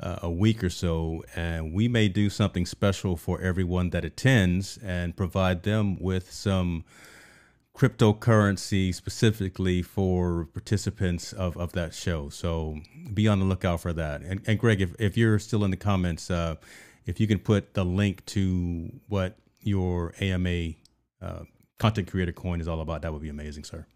[0.00, 4.78] uh, a week or so, and we may do something special for everyone that attends
[4.78, 6.84] and provide them with some
[7.76, 12.28] cryptocurrency specifically for participants of, of that show.
[12.28, 12.78] So
[13.12, 14.20] be on the lookout for that.
[14.22, 16.54] And, and Greg, if, if you're still in the comments, uh,
[17.04, 20.74] if you can put the link to what your AMA
[21.20, 21.44] uh,
[21.78, 23.86] content creator coin is all about, that would be amazing, sir.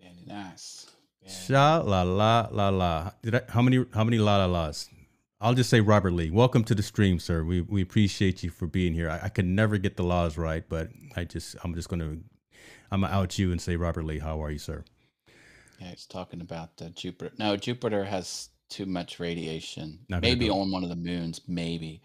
[0.00, 0.86] Very nice.
[1.26, 3.12] Sha la la la la.
[3.22, 4.88] Did I, how many how many la la las?
[5.40, 6.30] I'll just say Robert Lee.
[6.30, 7.44] Welcome to the stream, sir.
[7.44, 9.08] We we appreciate you for being here.
[9.08, 12.16] I, I can never get the laws right, but I just I'm just gonna
[12.90, 14.18] I'm gonna out you and say Robert Lee.
[14.18, 14.84] How are you, sir?
[15.80, 17.32] Yeah, he's talking about uh, Jupiter.
[17.38, 20.00] No, Jupiter has too much radiation.
[20.08, 22.02] Not maybe on one of the moons, maybe.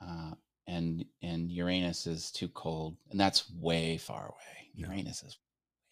[0.00, 0.32] Uh,
[0.68, 4.70] and and Uranus is too cold, and that's way far away.
[4.74, 5.28] Uranus no.
[5.28, 5.38] is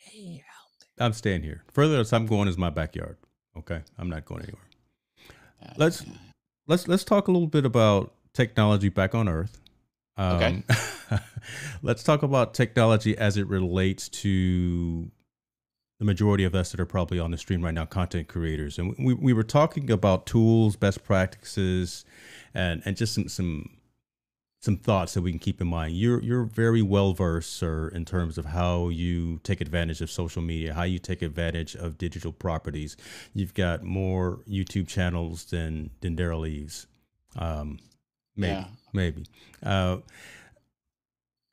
[0.06, 1.06] way out there.
[1.06, 1.64] I'm staying here.
[1.72, 3.16] Further as I'm going is my backyard.
[3.58, 4.62] Okay, I'm not going anywhere.
[5.76, 6.12] Let's yeah.
[6.68, 9.60] let's let's talk a little bit about technology back on Earth.
[10.18, 10.62] Um, okay.
[11.82, 15.10] let's talk about technology as it relates to
[15.98, 18.94] the majority of us that are probably on the stream right now, content creators, and
[18.98, 22.04] we we were talking about tools, best practices,
[22.52, 23.75] and and just some some
[24.60, 25.96] some thoughts that we can keep in mind.
[25.96, 30.42] You're you're very well versed, sir, in terms of how you take advantage of social
[30.42, 32.96] media, how you take advantage of digital properties.
[33.34, 36.86] You've got more YouTube channels than than Darrell Eves.
[37.36, 37.78] Um,
[38.34, 38.66] maybe, yeah.
[38.92, 39.26] maybe.
[39.62, 39.98] Uh,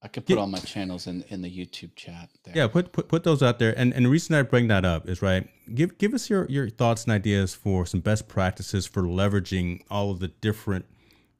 [0.01, 2.29] I could put all my channels in in the YouTube chat.
[2.43, 2.55] There.
[2.55, 3.77] Yeah, put, put put those out there.
[3.77, 5.47] And and the reason I bring that up is right.
[5.75, 10.09] Give give us your your thoughts and ideas for some best practices for leveraging all
[10.09, 10.85] of the different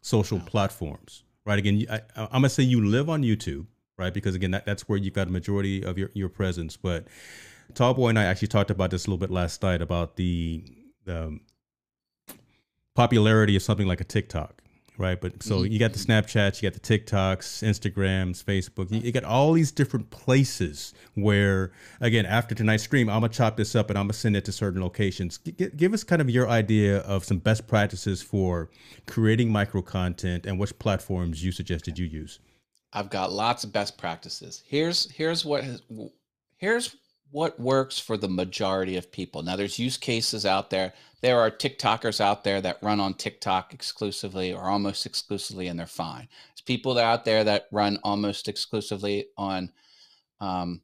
[0.02, 1.60] social platforms right?
[1.60, 3.68] Again, I, am gonna say you live on YouTube,
[3.98, 4.14] right?
[4.14, 6.78] Because again, that, that's where you've got a majority of your, your presence.
[6.78, 7.08] But
[7.74, 10.64] Tallboy and I actually talked about this a little bit last night about the,
[11.06, 11.40] the
[12.96, 14.63] popularity of something like a TikTok,
[14.98, 15.20] right?
[15.20, 15.72] But so mm-hmm.
[15.72, 18.92] you got the Snapchats, you got the TikToks, Instagrams, Facebook.
[18.92, 21.72] You, you, got all these different places where,
[22.02, 24.52] again, after tonight's stream, I'm gonna chop this up and I'm gonna send it to
[24.52, 25.38] certain locations.
[25.40, 28.70] G- give us kind of your idea of some best practices for
[29.08, 32.40] creating micro content and which platforms you suggested you use.
[32.94, 34.64] I've got lots of best practices.
[34.68, 35.82] Here's here's what has,
[36.58, 36.96] here's
[37.34, 39.42] what works for the majority of people.
[39.42, 40.94] Now, there's use cases out there.
[41.24, 45.88] There are TikTokers out there that run on TikTok exclusively or almost exclusively, and they're
[45.88, 46.28] fine.
[46.50, 49.72] There's people that out there that run almost exclusively on
[50.42, 50.82] um,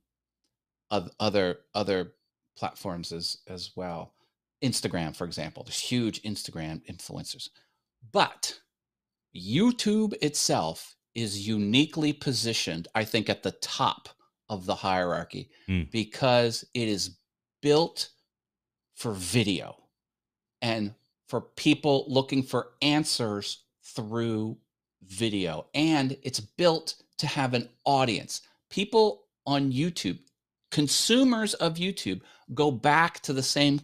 [0.90, 2.14] other other
[2.58, 4.14] platforms as as well.
[4.64, 7.50] Instagram, for example, there's huge Instagram influencers,
[8.14, 8.60] but
[9.36, 14.08] YouTube itself is uniquely positioned, I think, at the top
[14.50, 15.92] of the hierarchy Mm.
[15.92, 17.18] because it is
[17.62, 18.10] built
[18.96, 19.79] for video
[20.62, 20.94] and
[21.28, 24.58] for people looking for answers through
[25.06, 25.68] video.
[25.74, 28.42] And it's built to have an audience.
[28.70, 30.20] People on YouTube,
[30.72, 32.22] consumers of YouTube,
[32.54, 33.82] go back to the same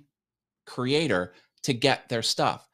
[0.66, 2.68] creator to get their stuff.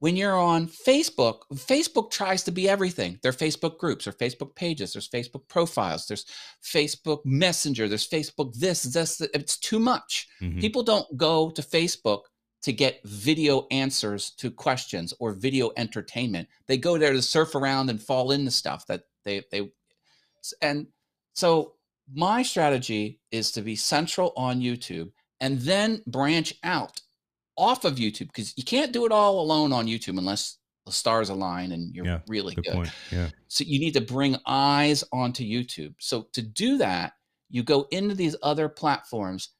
[0.00, 3.18] When you're on Facebook, Facebook tries to be everything.
[3.20, 6.24] There are Facebook groups, or Facebook pages, there's Facebook profiles, there's
[6.62, 9.20] Facebook Messenger, there's Facebook this, this.
[9.20, 10.28] It's too much.
[10.40, 10.60] Mhm.
[10.60, 12.22] People don't go to Facebook
[12.62, 16.48] to get video answers to questions or video entertainment.
[16.66, 19.70] They go there to surf around and fall into stuff that they they
[20.62, 20.86] and
[21.34, 21.74] so
[22.12, 27.00] my strategy is to be central on YouTube and then branch out
[27.56, 31.28] off of YouTube because you can't do it all alone on YouTube unless the stars
[31.28, 32.74] align and you're Yeah, really Good good.
[32.74, 32.90] point.
[33.12, 33.28] Yeah.
[33.48, 35.94] So you need to bring eyes onto YouTube.
[35.98, 37.12] So to do that,
[37.50, 39.50] you go into these other platforms,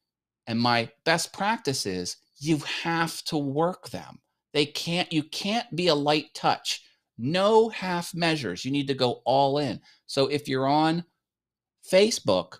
[0.47, 4.21] and my best practice is you have to work them.
[4.53, 6.83] They can't, you can't be a light touch.
[7.19, 8.65] No half measures.
[8.65, 9.81] You need to go all in.
[10.07, 11.05] So if you're on
[11.91, 12.59] Facebook,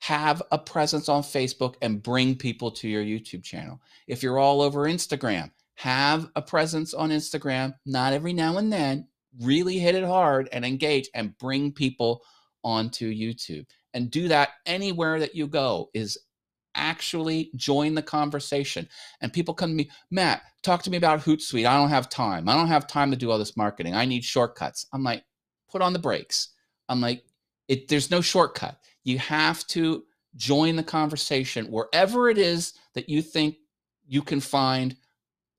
[0.00, 3.80] have a presence on Facebook and bring people to your YouTube channel.
[4.06, 9.08] If you're all over Instagram, have a presence on Instagram, not every now and then,
[9.40, 12.22] really hit it hard and engage and bring people
[12.64, 13.66] onto YouTube.
[13.92, 16.18] And do that anywhere that you go is
[16.74, 18.88] actually join the conversation.
[19.20, 21.66] And people come to me, Matt, talk to me about Hootsuite.
[21.66, 22.48] I don't have time.
[22.48, 23.94] I don't have time to do all this marketing.
[23.94, 24.86] I need shortcuts.
[24.92, 25.24] I'm like,
[25.70, 26.50] put on the brakes.
[26.88, 27.24] I'm like,
[27.68, 28.78] it, there's no shortcut.
[29.04, 30.04] You have to
[30.36, 33.56] join the conversation wherever it is that you think
[34.06, 34.96] you can find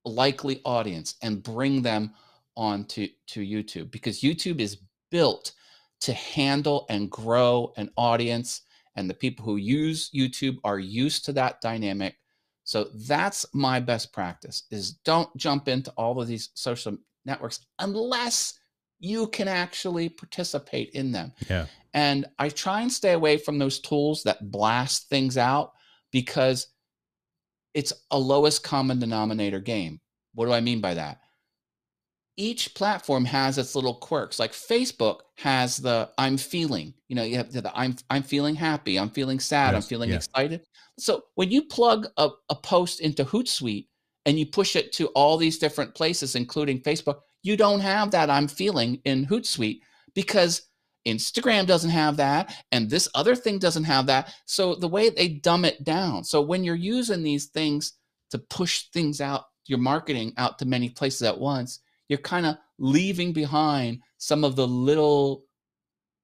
[0.05, 2.13] a likely audience and bring them
[2.55, 4.77] onto to YouTube because YouTube is
[5.09, 5.53] built
[6.01, 8.61] to handle and grow an audience
[8.95, 12.15] and the people who use YouTube are used to that dynamic.
[12.63, 18.59] So that's my best practice is don't jump into all of these social networks unless
[18.99, 21.33] you can actually participate in them.
[21.49, 21.65] Yeah.
[21.93, 25.73] And I try and stay away from those tools that blast things out
[26.11, 26.67] because
[27.73, 29.99] it's a lowest common denominator game.
[30.35, 31.20] What do I mean by that?
[32.37, 34.39] Each platform has its little quirks.
[34.39, 38.97] Like Facebook has the I'm feeling, you know, you have the I'm I'm feeling happy,
[38.97, 40.17] I'm feeling sad, I'm feeling yeah.
[40.17, 40.65] excited.
[40.97, 43.87] So when you plug a, a post into Hootsuite
[44.25, 48.29] and you push it to all these different places, including Facebook, you don't have that
[48.29, 49.81] I'm feeling in Hootsuite
[50.13, 50.63] because
[51.07, 54.33] Instagram doesn't have that, and this other thing doesn't have that.
[54.45, 56.23] So the way they dumb it down.
[56.23, 57.93] So when you're using these things
[58.29, 61.79] to push things out, your marketing out to many places at once,
[62.11, 65.45] you're kind of leaving behind some of the little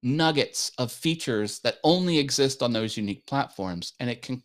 [0.03, 3.93] nuggets of features that only exist on those unique platforms.
[4.01, 4.43] And it can,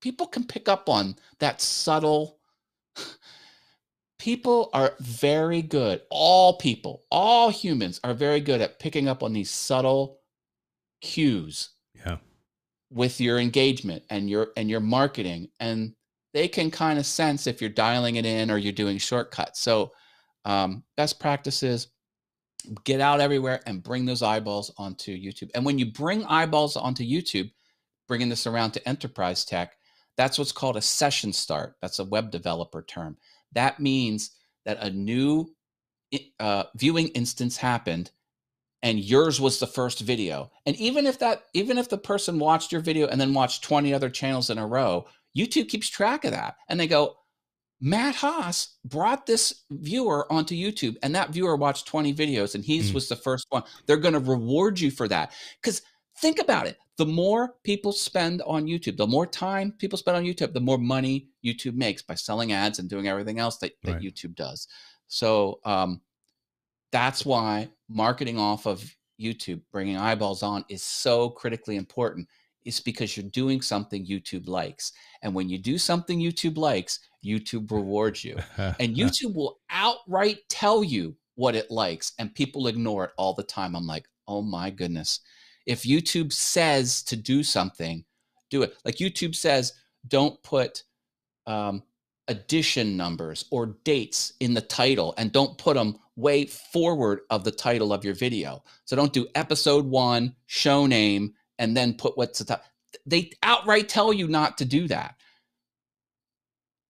[0.00, 2.38] people can pick up on that subtle
[4.18, 9.32] people are very good all people all humans are very good at picking up on
[9.32, 10.20] these subtle
[11.00, 12.18] cues Yeah.
[12.90, 15.94] with your engagement and your and your marketing and
[16.32, 19.60] they can kind of sense if you're dialing it in or you're doing shortcuts.
[19.60, 19.92] So
[20.44, 21.88] um, best practices
[22.84, 25.50] get out everywhere and bring those eyeballs onto youtube.
[25.54, 27.50] And when you bring eyeballs onto youtube
[28.06, 29.76] bringing this around to enterprise tech
[30.20, 31.76] that's what's called a session start.
[31.80, 33.16] That's a web developer term.
[33.52, 34.32] That means
[34.66, 35.54] that a new
[36.38, 38.10] uh, viewing instance happened
[38.82, 40.50] and yours was the first video.
[40.66, 43.94] And even if that even if the person watched your video and then watched 20
[43.94, 45.06] other channels in a row
[45.36, 46.56] youtube keeps track of that.
[46.68, 47.16] And they go
[47.80, 50.96] matt haas brought this viewer onto youtube.
[51.02, 52.94] And that viewer watched 20 videos and he Mm.
[52.94, 53.62] was the first one.
[53.86, 55.32] They're going to reward you for that.
[55.62, 55.82] Because
[56.18, 60.24] think about it the more people spend on youtube the more time people spend on
[60.24, 63.92] youtube the more money youtube makes by selling ads and doing everything else that, that
[63.94, 64.02] Right.
[64.02, 64.68] youtube does.
[65.06, 66.02] So um,
[66.92, 72.28] that's why marketing off of youtube bringing eyeballs on is so critically important
[72.64, 74.92] it's because you're doing something youtube likes
[75.22, 80.82] and when you do something youtube likes youtube rewards you and YouTube will outright tell
[80.84, 83.74] you what it likes, and people ignore it all the time.
[83.74, 85.20] I'm like, oh my goodness.
[85.64, 88.04] If YouTube says to do something,
[88.50, 88.76] do it.
[88.84, 89.72] Like YouTube says,
[90.06, 90.82] don't put
[91.46, 91.82] um,
[92.28, 97.50] edition numbers or dates in the title and don't put them way forward of the
[97.50, 98.62] title of your video.
[98.84, 102.64] So don't do episode one, show name, and then put what's the top.
[103.06, 105.14] They outright tell you not to do that.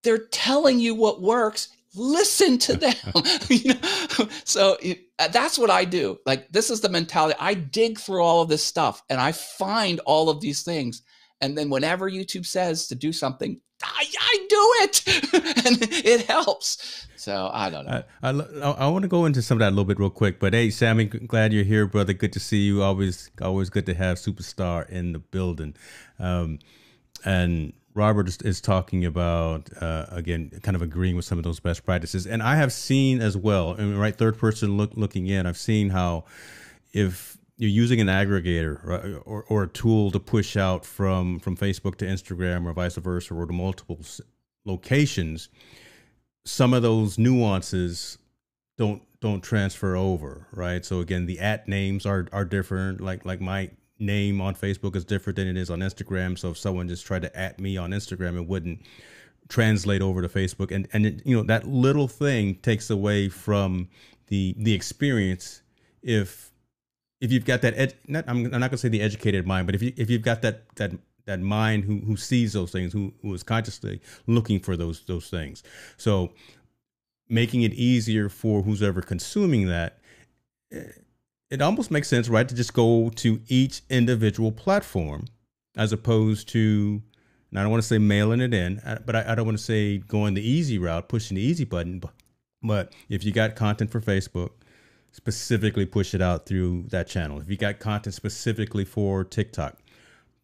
[0.03, 1.67] They're telling you what works.
[1.93, 2.95] Listen to them.
[3.49, 4.29] You know?
[4.45, 6.17] So it, uh, that's what i do.
[6.25, 7.35] Like this is the mentality.
[7.39, 11.03] I dig through all of this stuff and i find all of these things.
[11.41, 15.65] And then whenever youtube says to do something i, I do it.
[15.65, 17.07] And it helps.
[17.15, 18.03] So i don't know.
[18.23, 20.39] I, I, I want to go into some of that a little bit real quick
[20.39, 22.13] but hey sammy glad you're here brother.
[22.13, 22.81] Good to see you.
[22.83, 25.75] Always always good to have superstar in the building.
[26.19, 26.59] Um,
[27.23, 31.59] and Robert is, is talking about uh, again, kind of agreeing with some of those
[31.59, 33.75] best practices, and I have seen as well.
[33.75, 36.25] Mean, right, third person look, looking in, I've seen how
[36.93, 41.55] if you're using an aggregator right, or, or a tool to push out from from
[41.55, 43.99] Facebook to Instagram or vice versa, or to multiple
[44.65, 45.47] locations,
[46.43, 48.17] some of those nuances
[48.79, 50.83] don't don't transfer over, right?
[50.83, 52.99] So again, the at names are are different.
[52.99, 56.39] Like like my name on Facebook is different than it is on Instagram.
[56.39, 58.81] So if someone just tried to at me on Instagram, it wouldn't
[59.49, 60.71] translate over to Facebook.
[60.71, 63.87] And and it, you know that little thing takes away from
[64.29, 65.61] the the experience
[66.01, 66.50] if
[67.21, 69.75] if you've got that ed, not, I'm, I'm not gonna say the educated mind, but
[69.75, 70.91] if you if you've got that that
[71.25, 75.29] that mind who who sees those things, who who is consciously looking for those those
[75.29, 75.63] things.
[75.97, 76.33] So
[77.29, 79.99] making it easier for who's ever consuming that
[80.73, 80.83] eh,
[81.51, 85.25] it almost makes sense, right, to just go to each individual platform
[85.75, 87.01] as opposed to,
[87.49, 89.57] and I don't want to say mailing it in, uh, but I, I don't want
[89.57, 91.99] to say going the easy route, pushing the easy button.
[91.99, 92.13] But,
[92.63, 94.51] but if you got content for Facebook,
[95.11, 97.39] specifically push it out through that channel.
[97.39, 99.77] If you got content specifically for TikTok,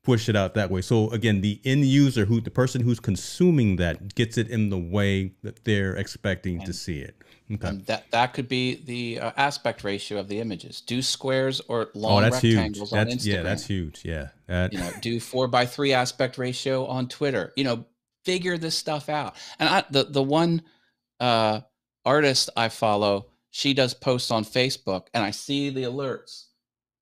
[0.04, 0.82] push it out that way.
[0.82, 4.78] So again, the end user, who the person who's consuming that, gets it in the
[4.78, 7.16] way that they're expecting and, to see it.
[7.52, 7.68] Okay.
[7.68, 10.82] And that that could be the uh, aspect ratio of the images.
[10.82, 13.00] Do squares or long oh, that's rectangles huge.
[13.00, 13.26] on Instagram.
[13.26, 14.06] Yeah, that's huge.
[14.06, 14.28] Yeah.
[14.48, 14.74] That...
[14.74, 17.54] You know, do four by three aspect ratio on Twitter.
[17.56, 17.86] You know,
[18.26, 19.36] figure this stuff out.
[19.60, 20.62] And I, the the one
[21.20, 21.62] uh,
[22.06, 23.28] artist I follow,
[23.58, 26.46] she does posts on Facebook, and I see the alerts,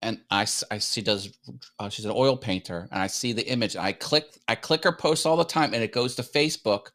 [0.01, 0.41] and I,
[0.72, 1.38] I see does
[1.80, 3.76] uh, she's an oil painter, and I see the image.
[3.76, 6.88] I click I click her posts all the time, and it goes to Facebook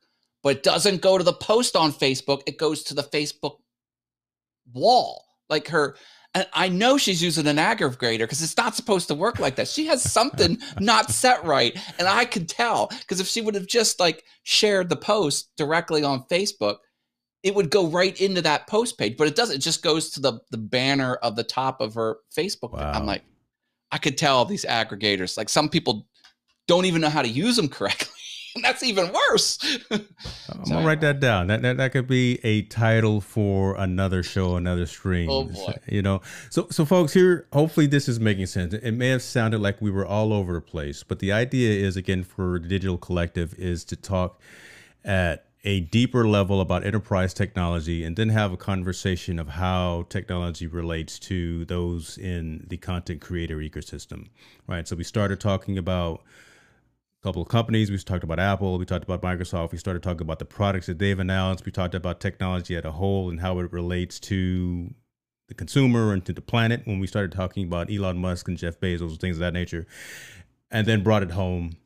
[0.42, 2.42] but it doesn't go to the post on Facebook.
[2.46, 3.56] It goes to the Facebook
[4.72, 5.24] wall.
[5.48, 5.96] Like her,
[6.34, 9.66] and I know she's using an aggregator because it's not supposed to work like that.
[9.66, 11.76] She has something not set right.
[11.98, 16.04] And I could tell because if she would have just like shared the post directly
[16.04, 16.76] on Facebook,
[17.42, 19.16] it would go right into that post page.
[19.16, 19.56] But it doesn't.
[19.56, 22.72] It just goes to the, the banner of the top of her Facebook.
[22.72, 22.92] Wow.
[22.92, 23.22] I'm like,
[23.92, 26.06] I could tell these aggregators, like some people
[26.66, 28.08] don't even know how to use them correctly.
[28.56, 29.60] And that's even worse.
[29.92, 30.08] I'm
[30.68, 31.46] gonna write that down.
[31.46, 35.30] That, that that could be a title for another show, another stream.
[35.30, 35.74] Oh boy.
[35.86, 36.20] You know.
[36.50, 38.74] So so folks here, hopefully this is making sense.
[38.74, 41.96] It may have sounded like we were all over the place, but the idea is
[41.96, 44.40] again for the digital collective is to talk
[45.04, 50.66] at a deeper level about enterprise technology and then have a conversation of how technology
[50.66, 54.28] relates to those in the content creator ecosystem.
[54.66, 54.88] Right.
[54.88, 56.22] So we started talking about
[57.20, 57.90] a couple of companies.
[57.90, 58.78] We talked about Apple.
[58.78, 59.72] We talked about Microsoft.
[59.72, 61.66] We started talking about the products that they've announced.
[61.66, 64.94] We talked about technology at a whole and how it relates to
[65.48, 66.82] the consumer and to the planet.
[66.86, 69.86] When we started talking about Elon Musk and Jeff Bezos, and things of that nature,
[70.70, 71.76] and then brought it home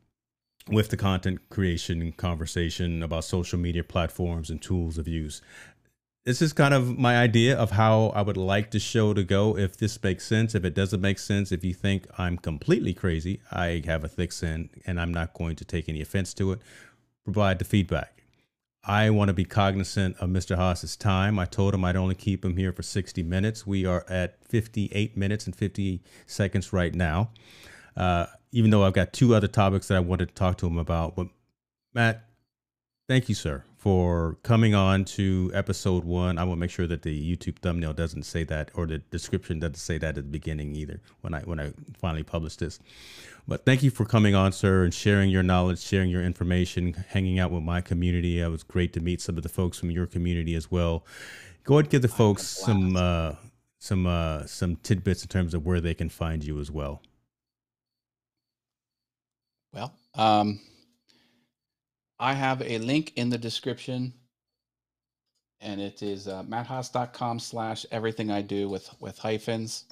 [0.68, 5.42] with the content creation conversation about social media platforms and tools of use
[6.24, 9.58] this is kind of my idea of how I would like the show to go.
[9.58, 13.40] If this makes sense, if it doesn't make sense, if you think I'm completely crazy,
[13.52, 16.60] I have a thick skin and I'm not going to take any offense to it.
[17.24, 18.22] Provide the feedback.
[18.86, 20.56] I want to be cognizant of Mr.
[20.56, 21.38] Haas's time.
[21.38, 23.66] I told him I'd only keep him here for 60 minutes.
[23.66, 27.30] We are at 58 minutes and 50 seconds right now.
[27.96, 30.78] Uh, even though I've got two other topics that I wanted to talk to him
[30.78, 31.16] about.
[31.16, 31.26] But
[31.92, 32.24] Matt,
[33.08, 36.38] thank you, sir, for coming on to episode one.
[36.38, 39.74] I will make sure that the YouTube thumbnail doesn't say that, or the description doesn't
[39.74, 41.00] say that at the beginning either.
[41.22, 42.78] When I when I finally publish this,
[43.48, 47.40] but thank you for coming on, sir, and sharing your knowledge, sharing your information, hanging
[47.40, 48.40] out with my community.
[48.40, 51.04] It was great to meet some of the folks from your community as well.
[51.64, 53.32] Go ahead and give the folks some uh,
[53.80, 57.02] some uh, some tidbits in terms of where they can find you as well.
[59.74, 60.60] Well, um,
[62.20, 64.12] I have a link in the description
[65.60, 69.86] and it is uh, matthaas.com slash everything I do with, with hyphens.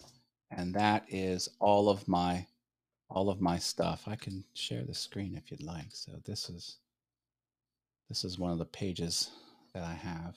[0.52, 2.46] And that is all of my,
[3.10, 4.04] all of my stuff.
[4.06, 5.88] I can share the screen if you'd like.
[5.90, 6.76] So this is,
[8.08, 9.30] this is one of the pages
[9.74, 10.36] that I have.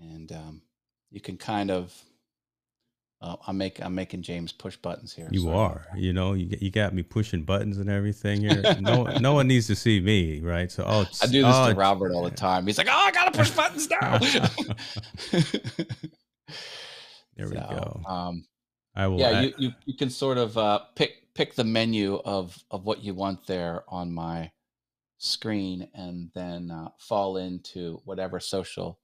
[0.00, 0.62] And um,
[1.10, 1.92] you can kind of
[3.22, 5.28] Uh, I'm making I'm making James push buttons here.
[5.30, 8.62] You are, you know, you you got me pushing buttons and everything here.
[8.80, 10.70] No, no one needs to see me, right?
[10.70, 12.66] So, oh, I do this oh, to Robert all the time.
[12.66, 14.18] He's like, "Oh, I gotta push buttons now."
[17.36, 18.00] There we go.
[18.06, 18.46] Um,
[18.94, 19.20] I will.
[19.20, 23.04] yeah, you, you you can sort of uh, pick pick the menu of of what
[23.04, 24.50] you want there on my
[25.18, 28.98] screen, and then uh, fall into whatever social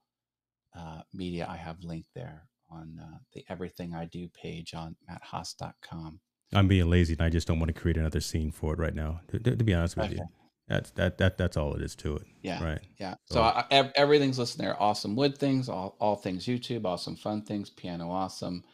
[0.75, 6.21] uh, media I have linked there on uh, the Everything I Do page on matthaas.com.
[6.55, 8.95] I'm being lazy, and I just don't want to create another scene for it right
[8.95, 9.21] now.
[9.29, 10.21] To, to- be honest with you,
[10.69, 12.27] that's that that that's all it is to it.
[12.43, 12.63] Yeah.
[12.63, 12.81] Right.
[12.99, 13.15] Yeah.
[13.27, 14.81] So- So I, ev- everything's listed there.
[14.81, 18.65] Awesome wood things, all, all things YouTube, awesome fun things, piano awesome.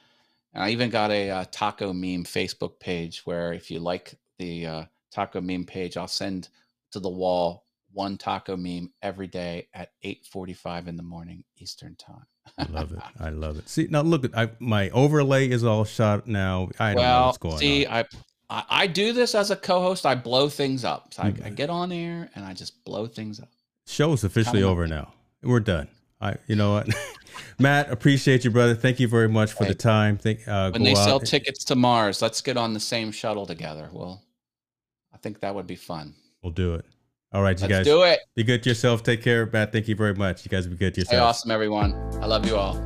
[0.55, 4.67] And I even got a uh, taco meme Facebook page where if you like the
[4.67, 6.49] uh, taco meme page, I'll send
[6.93, 12.27] to the wall one taco meme every day at 8:45 in the morning Eastern time.
[12.57, 12.99] I love it.
[13.21, 13.69] I love it.
[13.69, 16.69] See now, look at I, my overlay is all shot now.
[16.79, 17.95] I don't know well, what's going see, on.
[17.95, 18.05] I,
[18.51, 20.07] I I do this as a co-host.
[20.07, 21.13] I blow things up.
[21.15, 21.47] So I, Mm.
[21.47, 23.49] I get on air and I just blow things up.
[23.87, 25.13] Show's officially Kinda over now.
[25.43, 25.89] We're done.
[26.21, 26.89] I, you know what,
[27.61, 28.75] Matt, appreciate you, brother.
[28.75, 30.19] Thank you very much for the time.
[30.19, 33.47] Think uh, when they sell out- tickets to Mars, let's get on the same shuttle
[33.47, 33.89] together.
[33.93, 34.21] Well,
[35.15, 36.15] I think that would be fun.
[36.43, 36.85] We'll do it.
[37.33, 37.87] All right, you Let's guys.
[37.87, 38.21] do it.
[38.37, 39.03] Be good to yourself.
[39.03, 39.71] Take care, Matt.
[39.73, 40.45] Thank you very much.
[40.45, 41.29] You guys be good to Stay yourself.
[41.29, 41.93] awesome, everyone.
[42.23, 42.83] I love you all.